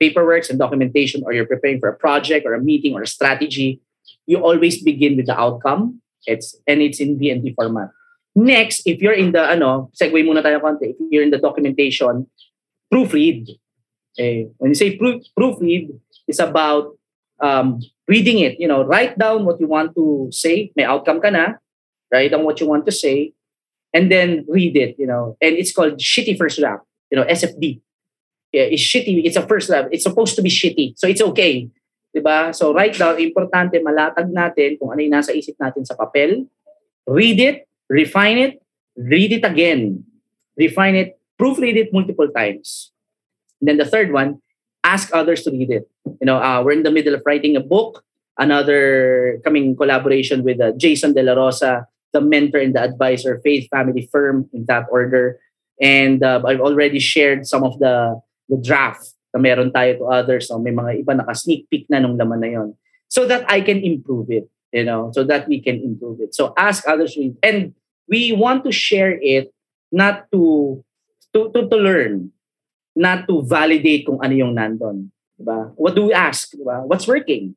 [0.00, 3.80] paperwork and documentation, or you're preparing for a project or a meeting or a strategy,
[4.26, 6.00] you always begin with the outcome.
[6.26, 7.90] It's and it's in VNT format.
[8.34, 10.98] Next, if you're in the ano, segue muna tayo konti.
[10.98, 12.26] If you're in the documentation,
[12.90, 13.46] proofread.
[14.14, 14.50] Okay.
[14.58, 15.94] When you say proof, proofread,
[16.26, 16.98] it's about
[17.38, 17.78] um,
[18.08, 18.58] reading it.
[18.58, 20.74] You know, write down what you want to say.
[20.74, 21.62] May outcome ka na.
[22.10, 23.34] Write down what you want to say,
[23.94, 24.98] and then read it.
[24.98, 26.82] You know, and it's called shitty first draft.
[27.10, 27.80] You know, SFD.
[28.50, 29.26] Yeah, it's shitty.
[29.26, 29.90] It's a first draft.
[29.90, 31.70] It's supposed to be shitty, so it's okay.
[32.14, 32.54] Diba?
[32.54, 36.46] So write down, importante, malatag natin kung ano yung nasa isip natin sa papel.
[37.10, 38.62] Read it, refine it,
[38.96, 40.04] read it again.
[40.56, 42.92] Refine it, proofread it multiple times.
[43.60, 44.40] And then the third one,
[44.84, 45.88] ask others to read it.
[46.04, 48.04] You know, uh, we're in the middle of writing a book.
[48.36, 53.68] Another coming collaboration with uh, Jason De La Rosa, the mentor and the advisor, Faith
[53.70, 55.38] Family Firm in that order.
[55.80, 60.48] And uh, I've already shared some of the the draft na meron tayo to others.
[60.48, 62.68] So may mga iba naka-sneak peek na nung laman na yon.
[63.10, 64.46] So that I can improve it.
[64.74, 66.34] You know, so that we can improve it.
[66.34, 67.14] So ask others.
[67.46, 67.78] And
[68.10, 69.54] we want to share it
[69.94, 70.82] not to
[71.30, 72.34] to to, to learn,
[72.98, 75.14] not to validate kung ano yung nandun.
[75.38, 75.70] Diba?
[75.78, 76.50] What do we ask?
[76.58, 76.82] Diba?
[76.90, 77.54] What's working?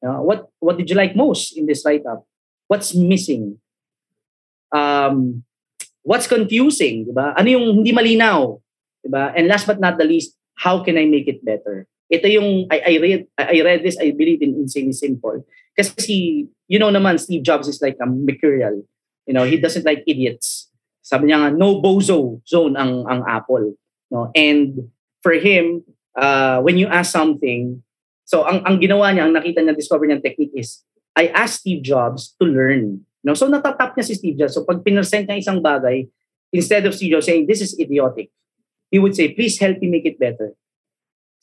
[0.00, 2.24] What what did you like most in this write-up?
[2.68, 3.60] What's missing?
[4.72, 5.44] Um,
[6.00, 7.08] what's confusing?
[7.08, 7.36] Diba?
[7.36, 8.56] Ano yung hindi malinaw?
[9.04, 9.36] Diba?
[9.36, 11.84] And last but not the least, how can I make it better?
[12.12, 15.44] Ito yung, I, I read I read this, I believe in Insanely Simple.
[15.74, 18.84] Kasi, you know naman, Steve Jobs is like a mercurial.
[19.26, 20.70] You know, he doesn't like idiots.
[21.04, 23.76] Sabi niya nga, no bozo zone ang, ang Apple.
[24.12, 24.30] No?
[24.36, 24.88] And
[25.20, 25.84] for him,
[26.16, 27.82] uh, when you ask something,
[28.24, 30.84] so ang, ang ginawa niya, ang nakita niya, discover niya technique is,
[31.16, 33.04] I asked Steve Jobs to learn.
[33.24, 33.34] No?
[33.34, 34.54] So natatap niya si Steve Jobs.
[34.56, 36.08] So pag pinersent niya isang bagay,
[36.52, 38.30] instead of Steve Jobs saying, this is idiotic,
[38.92, 40.52] he would say, please help me make it better.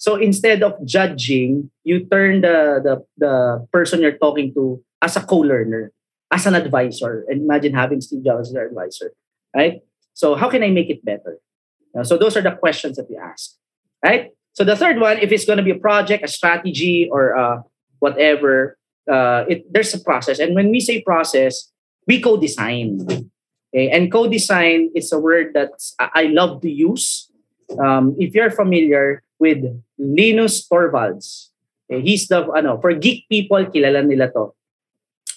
[0.02, 5.22] So instead of judging, you turn the, the, the person you're talking to as a
[5.22, 5.92] co-learner,
[6.32, 7.24] as an advisor.
[7.30, 9.14] And imagine having Steve Jobs as your advisor,
[9.56, 9.82] right?
[10.16, 11.38] So how can I make it better?
[12.02, 13.54] So those are the questions that we ask,
[14.04, 14.32] right?
[14.54, 17.62] So the third one, if it's going to be a project, a strategy, or uh,
[18.00, 20.40] whatever, uh, it, there's a process.
[20.40, 21.70] And when we say process,
[22.08, 23.06] we co-design.
[23.06, 23.92] Okay?
[23.92, 27.30] And co-design is a word that I love to use.
[27.78, 29.66] Um, if you're familiar with
[30.02, 31.54] Linus Torvalds,
[31.88, 34.54] he's the, ano, for geek people, kilala nila to.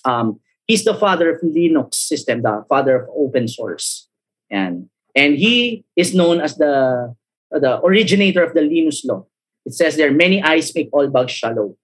[0.04, 4.08] Um, he's the father of Linux system, the father of open source.
[4.50, 7.14] And, and he is known as the,
[7.50, 9.26] the originator of the Linus law.
[9.66, 11.76] It says there, are many eyes make all bugs shallow.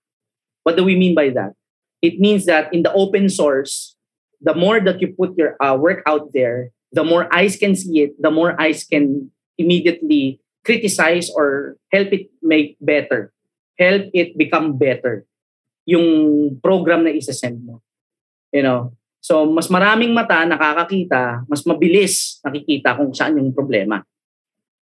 [0.64, 1.52] What do we mean by that?
[2.02, 3.96] It means that in the open source,
[4.40, 8.00] the more that you put your uh, work out there, the more eyes can see
[8.00, 13.32] it, the more eyes can immediately criticize or help it make better,
[13.78, 15.24] help it become better
[15.88, 17.82] yung program na isa-send mo.
[18.52, 18.80] You know?
[19.20, 24.04] So, mas maraming mata nakakakita, mas mabilis nakikita kung saan yung problema.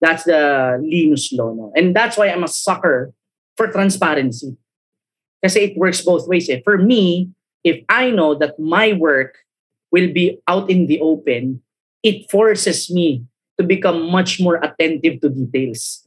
[0.02, 1.54] That's the Linus law.
[1.54, 1.72] No?
[1.74, 3.14] And that's why I'm a sucker
[3.56, 4.58] for transparency.
[5.42, 6.48] Kasi it works both ways.
[6.48, 6.64] Eh.
[6.64, 7.30] For me,
[7.62, 9.44] if I know that my work
[9.92, 11.62] will be out in the open,
[12.02, 13.24] it forces me
[13.58, 16.06] to become much more attentive to details.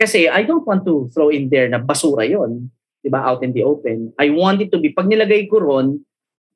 [0.00, 2.70] Kasi I don't want to throw in there na basura yon,
[3.02, 4.12] di ba, out in the open.
[4.18, 6.02] I want it to be, pag nilagay ko ron,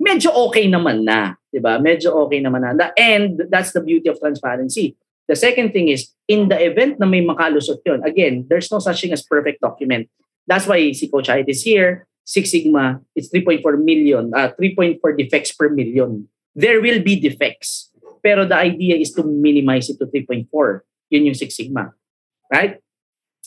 [0.03, 1.79] medyo okay naman na, di ba?
[1.79, 2.91] Medyo okay naman na.
[2.99, 4.97] End, that's the beauty of transparency.
[5.29, 9.01] The second thing is, in the event na may makalusot yon, again, there's no such
[9.01, 10.09] thing as perfect document.
[10.49, 12.09] That's why si Coach Ait is here.
[12.29, 17.91] Six Sigma, it's 3.4 million, uh, 3.4 defects per million there will be defects.
[18.29, 20.53] Pero the idea is to minimize it to 3.4.
[21.09, 21.97] Yun yung Six Sigma.
[22.53, 22.77] Right?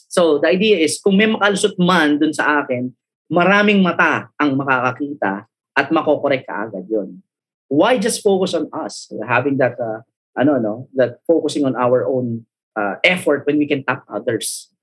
[0.09, 2.89] So the idea is kung may makalusot man dun sa akin,
[3.29, 5.45] maraming mata ang makakakita
[5.77, 7.21] at makokorek ka agad yun.
[7.69, 9.05] Why just focus on us?
[9.21, 10.01] Having that, uh,
[10.33, 14.73] ano, no, that focusing on our own uh, effort when we can tap others.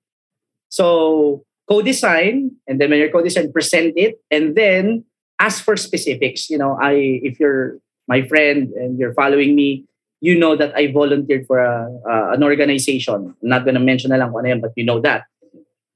[0.71, 5.05] So co-design, and then when you're co-design, present it, and then
[5.43, 6.49] ask for specifics.
[6.49, 9.85] You know, I if you're my friend and you're following me,
[10.21, 13.37] you know that I volunteered for a, uh, an organization.
[13.41, 15.25] I'm not gonna mention na lang kung ano yan, but you know that.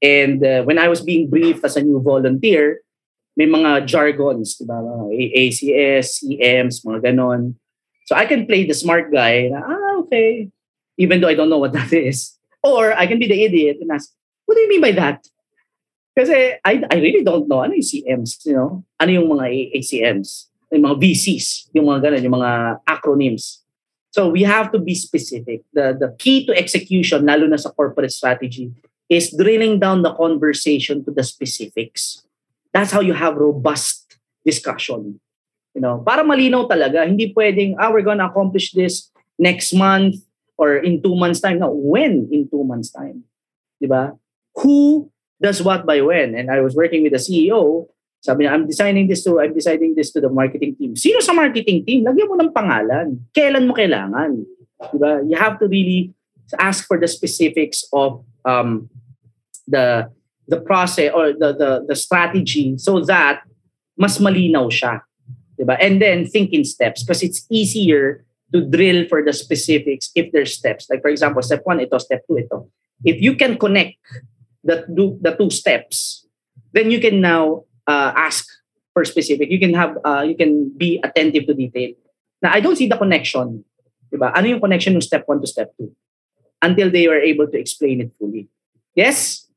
[0.01, 2.79] And uh, when I was being briefed as a new volunteer,
[3.35, 4.77] may mga jargons, di ba?
[5.09, 7.55] ACS, EMs, mga ganon.
[8.05, 10.51] So I can play the smart guy na, ah, okay.
[10.97, 12.37] Even though I don't know what that is.
[12.61, 14.11] Or I can be the idiot and ask,
[14.45, 15.25] what do you mean by that?
[16.13, 17.65] Kasi I, I really don't know.
[17.65, 18.85] Ano yung CMs, you know?
[18.99, 20.52] Ano yung mga ACMs?
[20.73, 22.51] Yung mga VCs, yung mga ganun, yung mga
[22.89, 23.61] acronyms.
[24.09, 25.61] So we have to be specific.
[25.73, 28.73] The, the key to execution, lalo na sa corporate strategy,
[29.09, 32.25] is drilling down the conversation to the specifics.
[32.73, 35.21] That's how you have robust discussion.
[35.73, 40.21] You know, para malinaw talaga, hindi pwedeng, ah, we're gonna accomplish this next month
[40.57, 41.57] or in two months' time.
[41.57, 43.25] No, when in two months' time?
[43.81, 44.17] Diba?
[44.61, 45.09] Who
[45.41, 46.37] does what by when?
[46.37, 47.89] And I was working with the CEO
[48.23, 50.95] sabi niya, I'm designing this to, I'm deciding this to the marketing team.
[50.95, 52.07] Sino sa marketing team?
[52.07, 53.19] Lagyan mo ng pangalan.
[53.35, 54.47] Kailan mo kailangan?
[54.95, 55.27] Diba?
[55.27, 56.15] You have to really
[56.55, 58.87] ask for the specifics of um,
[59.67, 60.07] the
[60.47, 63.43] the process or the, the the strategy so that
[63.99, 65.03] mas malinaw siya.
[65.59, 65.75] Diba?
[65.83, 68.23] And then think in steps because it's easier
[68.55, 70.87] to drill for the specifics if there's steps.
[70.87, 72.71] Like for example, step one, ito, step two, ito.
[73.03, 73.99] If you can connect
[74.63, 76.23] the, the two steps,
[76.71, 78.47] then you can now uh, ask
[78.93, 79.49] for specific.
[79.49, 81.97] You can have, uh, you can be attentive to detail.
[82.41, 83.65] Now, I don't see the connection.
[84.13, 84.31] Diba?
[84.35, 85.89] Ano yung connection ng step 1 to step 2?
[86.61, 88.47] Until they were able to explain it fully.
[88.95, 89.49] Yes?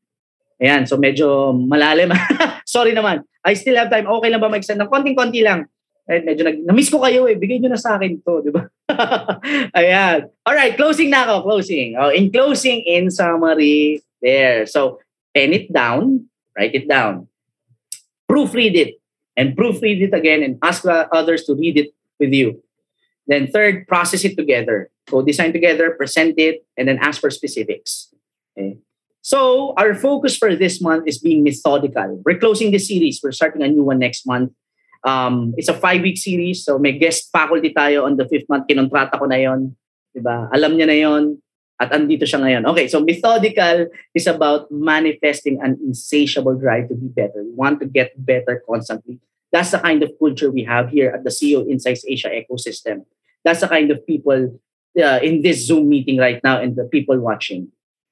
[0.57, 2.11] Ayan, so medyo malalim.
[2.65, 3.23] Sorry naman.
[3.45, 4.09] I still have time.
[4.09, 5.69] Okay lang ba mag-extend ng konting-konti lang?
[6.07, 7.37] Right, medyo nag, na-miss ko kayo eh.
[7.37, 8.65] Bigay nyo na sa akin to, di ba?
[9.79, 10.33] Ayan.
[10.47, 11.45] Alright, closing na ako.
[11.45, 11.99] Closing.
[12.01, 14.65] Oh, in closing, in summary, there.
[14.65, 15.03] So,
[15.37, 16.33] pen it down.
[16.57, 17.29] Write it down
[18.37, 19.01] proofread it
[19.33, 22.61] and proofread it again and ask others to read it with you.
[23.25, 24.93] Then third, process it together.
[25.09, 28.13] So design together, present it, and then ask for specifics.
[28.53, 28.77] Okay.
[29.23, 32.23] So our focus for this month is being methodical.
[32.25, 33.19] We're closing this series.
[33.25, 34.53] We're starting a new one next month.
[35.03, 36.63] Um, it's a five-week series.
[36.63, 38.69] So may guest faculty tayo on the fifth month.
[38.69, 39.75] Kinontrata ko na yon.
[40.15, 40.47] Diba?
[40.55, 41.43] Alam niya na yon.
[41.77, 42.65] At andito siya ngayon.
[42.73, 47.45] Okay, so methodical is about manifesting an insatiable drive to be better.
[47.45, 49.21] We want to get better constantly.
[49.53, 53.05] That's the kind of culture we have here at the CEO Insights Asia ecosystem.
[53.45, 54.57] That's the kind of people
[54.97, 57.69] uh, in this Zoom meeting right now and the people watching.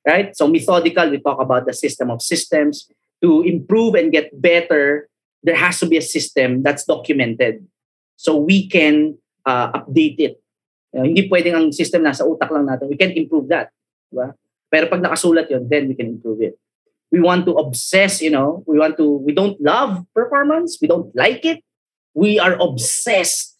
[0.06, 0.36] Right?
[0.36, 2.88] So methodical, we talk about the system of systems.
[3.22, 5.08] To improve and get better,
[5.42, 7.64] there has to be a system that's documented.
[8.16, 10.43] So we can uh, update it
[10.95, 12.86] Know, hindi pwedeng ang system nasa utak lang natin.
[12.86, 13.74] We can improve that.
[14.14, 14.38] Diba?
[14.70, 16.55] Pero pag nakasulat yon then we can improve it.
[17.11, 21.14] We want to obsess, you know, we want to, we don't love performance, we don't
[21.14, 21.62] like it.
[22.14, 23.55] We are obsessed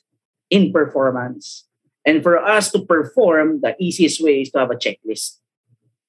[0.51, 1.67] in performance.
[2.07, 5.39] And for us to perform, the easiest way is to have a checklist.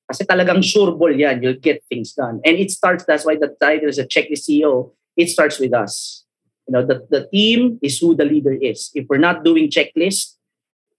[0.05, 2.41] Kasi talagang sure ball yan, you'll get things done.
[2.45, 6.25] And it starts, that's why the title is a checklist CEO, it starts with us.
[6.67, 8.91] You know, the, the team is who the leader is.
[8.93, 10.34] If we're not doing checklist,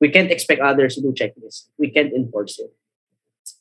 [0.01, 1.69] we can't expect others to do checklist.
[1.79, 2.73] We can't enforce it.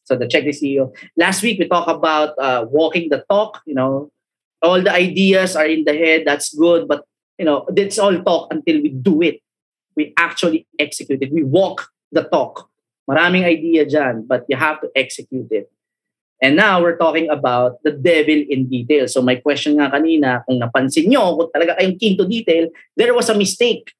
[0.03, 0.95] So the checklist CEO.
[1.17, 3.61] Last week we talked about uh, walking the talk.
[3.65, 4.11] You know,
[4.61, 6.23] all the ideas are in the head.
[6.25, 7.05] That's good, but
[7.37, 9.41] you know, it's all talk until we do it.
[9.95, 11.31] We actually execute it.
[11.31, 12.69] We walk the talk.
[13.09, 15.71] Maraming idea dyan, but you have to execute it.
[16.41, 19.07] And now we're talking about the devil in detail.
[19.07, 22.67] So my question nga kanina, kung napansin nyo, kung talaga kayong keen to detail,
[22.97, 23.93] there was a mistake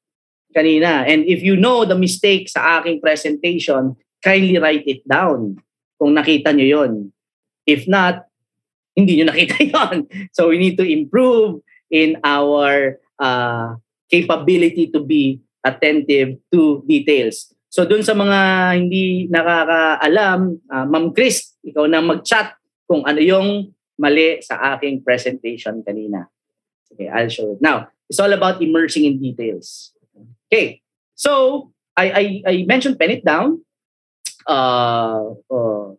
[0.56, 1.04] kanina.
[1.04, 3.92] And if you know the mistake sa aking presentation,
[4.24, 5.60] kindly write it down
[6.00, 6.92] kung nakita nyo yon.
[7.68, 8.24] If not,
[8.96, 10.08] hindi nyo nakita yon.
[10.32, 11.60] So we need to improve
[11.92, 13.76] in our uh,
[14.08, 17.52] capability to be attentive to details.
[17.68, 18.38] So dun sa mga
[18.80, 20.40] hindi nakakaalam,
[20.72, 22.56] uh, Ma'am Chris, ikaw na mag-chat
[22.88, 26.30] kung ano yung mali sa aking presentation kanina.
[26.92, 27.60] Okay, I'll show it.
[27.60, 29.92] Now, it's all about immersing in details.
[30.52, 30.82] Okay,
[31.14, 33.64] so I, I, I mentioned pen it down,
[34.46, 35.92] uh, uh,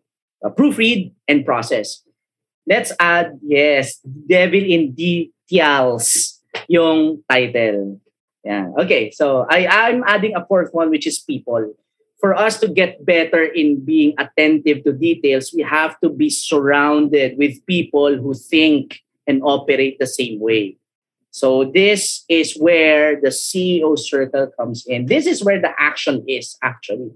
[0.56, 2.02] proofread, and process.
[2.66, 6.38] Let's add, yes, devil in details
[6.68, 8.00] yung title.
[8.44, 8.70] Yeah.
[8.78, 9.10] Okay.
[9.10, 11.74] So I I'm adding a fourth one, which is people.
[12.20, 17.38] For us to get better in being attentive to details, we have to be surrounded
[17.38, 20.76] with people who think and operate the same way.
[21.30, 25.06] So this is where the CEO circle comes in.
[25.06, 27.12] This is where the action is actually.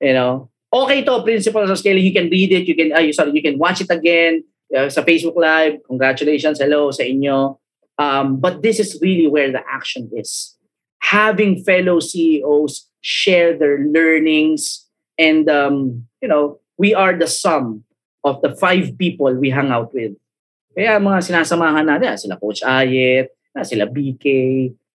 [0.00, 2.04] You know, okay to principles of scaling.
[2.04, 2.68] You can read it.
[2.68, 4.44] You can uh, sorry, you can watch it again
[4.76, 5.82] uh, sa Facebook Live.
[5.86, 7.58] Congratulations, hello sa inyo.
[7.98, 10.58] Um, but this is really where the action is
[11.00, 14.86] having fellow CEOs share their learnings.
[15.16, 17.84] And, um, you know, we are the sum
[18.24, 20.12] of the five people we hang out with.
[20.76, 24.24] Kaya mga sinasamahan natin, ah, sila Coach Ayet, ah, sila BK,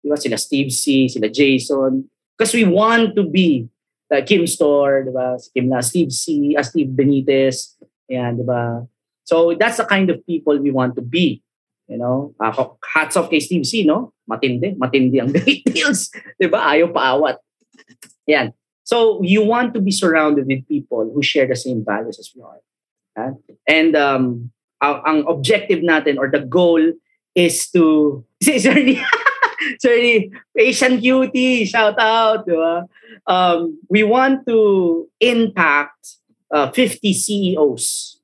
[0.03, 0.18] diba?
[0.18, 2.07] sila Steve C, sila Jason.
[2.34, 3.70] Because we want to be
[4.09, 5.38] like Kim Store, diba?
[5.53, 7.76] Kim na, Steve C, uh, Steve Benitez.
[8.09, 8.88] Ayan, diba?
[9.24, 11.43] So that's the kind of people we want to be.
[11.88, 12.55] You know, uh,
[12.95, 14.16] hats off kay Steve C, no?
[14.30, 16.09] Matindi, matindi ang details.
[16.39, 16.64] Di ba?
[16.72, 17.43] Ayaw paawat.
[18.28, 18.55] Yan.
[18.84, 22.43] So, you want to be surrounded with people who share the same values as we
[22.43, 22.61] are.
[23.16, 23.32] Uh,
[23.68, 24.51] and um,
[24.82, 26.82] ang, ang objective natin or the goal
[27.36, 28.24] is to...
[28.44, 29.00] Sorry,
[29.80, 32.46] sorry, Asian Cutie, shout out.
[32.46, 32.88] Di ba?
[33.26, 36.20] Um, we want to impact
[36.52, 38.20] uh, 50 CEOs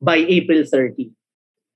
[0.00, 1.10] by April 30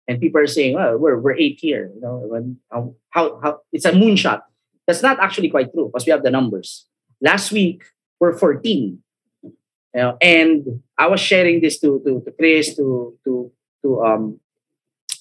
[0.08, 3.60] and people are saying, "Well, we're we're eight here." You know, when, how, how how
[3.72, 4.42] it's a moonshot.
[4.86, 6.86] That's not actually quite true because we have the numbers.
[7.20, 7.82] Last week
[8.20, 9.02] we're 14.
[9.42, 9.52] You
[9.94, 13.50] know, and I was sharing this to to, to Chris to to
[13.82, 14.40] to um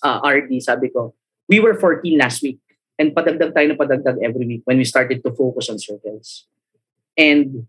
[0.04, 0.62] uh, RD.
[0.62, 1.16] Sabi ko,
[1.50, 2.60] we were 14 last week.
[2.98, 6.48] And padagdag tayo na padagdag every week when we started to focus on circles.
[7.18, 7.68] And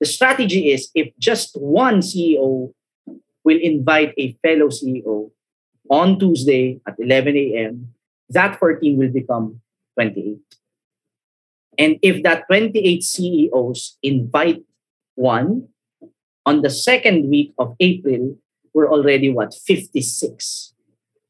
[0.00, 2.74] the strategy is if just one CEO
[3.44, 5.30] will invite a fellow CEO
[5.90, 7.94] on Tuesday at 11 a.m.,
[8.30, 9.60] that 14 will become
[9.94, 10.38] 28.
[11.78, 14.62] And if that 28 CEOs invite
[15.14, 15.68] one,
[16.46, 18.36] on the second week of April,
[18.72, 20.74] we're already what, 56.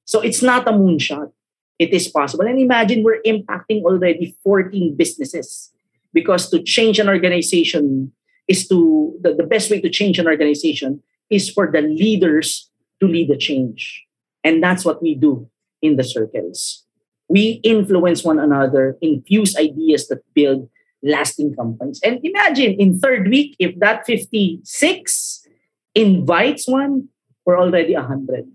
[0.05, 1.32] So it's not a moonshot.
[1.79, 2.47] It is possible.
[2.47, 5.70] And imagine we're impacting already 14 businesses.
[6.12, 8.12] Because to change an organization
[8.47, 12.70] is to, the, the best way to change an organization is for the leaders
[13.01, 14.05] to lead the change.
[14.45, 15.49] And that's what we do
[15.83, 16.85] in the circles.
[17.29, 20.68] We influence one another, infuse ideas that build
[21.03, 22.01] lasting companies.
[22.05, 25.47] And imagine in third week, if that 56
[25.95, 27.09] invites one,
[27.45, 28.47] we're already 100.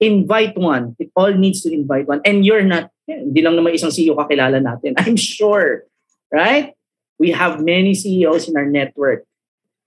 [0.00, 0.94] Invite one.
[0.98, 2.20] It all needs to invite one.
[2.24, 4.94] And you're not, yeah, hindi lang naman isang CEO kakilala natin.
[5.00, 5.84] I'm sure,
[6.32, 6.76] right?
[7.18, 9.24] We have many CEOs in our network.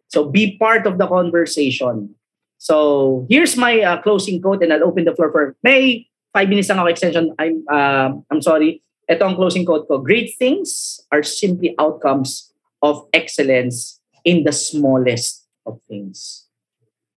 [0.10, 2.16] So be part of the conversation.
[2.58, 6.68] So here's my uh, closing quote and I'll open the floor for may five minutes
[6.70, 7.32] lang ako extension.
[7.40, 8.82] I'm uh, I'm sorry.
[9.10, 10.02] Ito ang closing quote ko.
[10.02, 12.52] Great things are simply outcomes
[12.82, 16.46] of excellence in the smallest of things.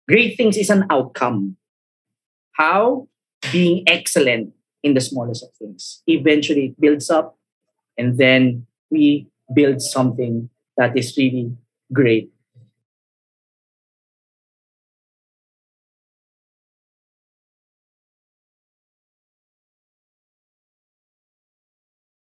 [0.07, 1.57] Great things is an outcome.
[2.61, 3.07] How?
[3.51, 4.53] Being excellent
[4.83, 6.03] in the smallest of things.
[6.05, 7.37] Eventually it builds up
[7.97, 11.55] and then we build something that is really
[11.93, 12.30] great.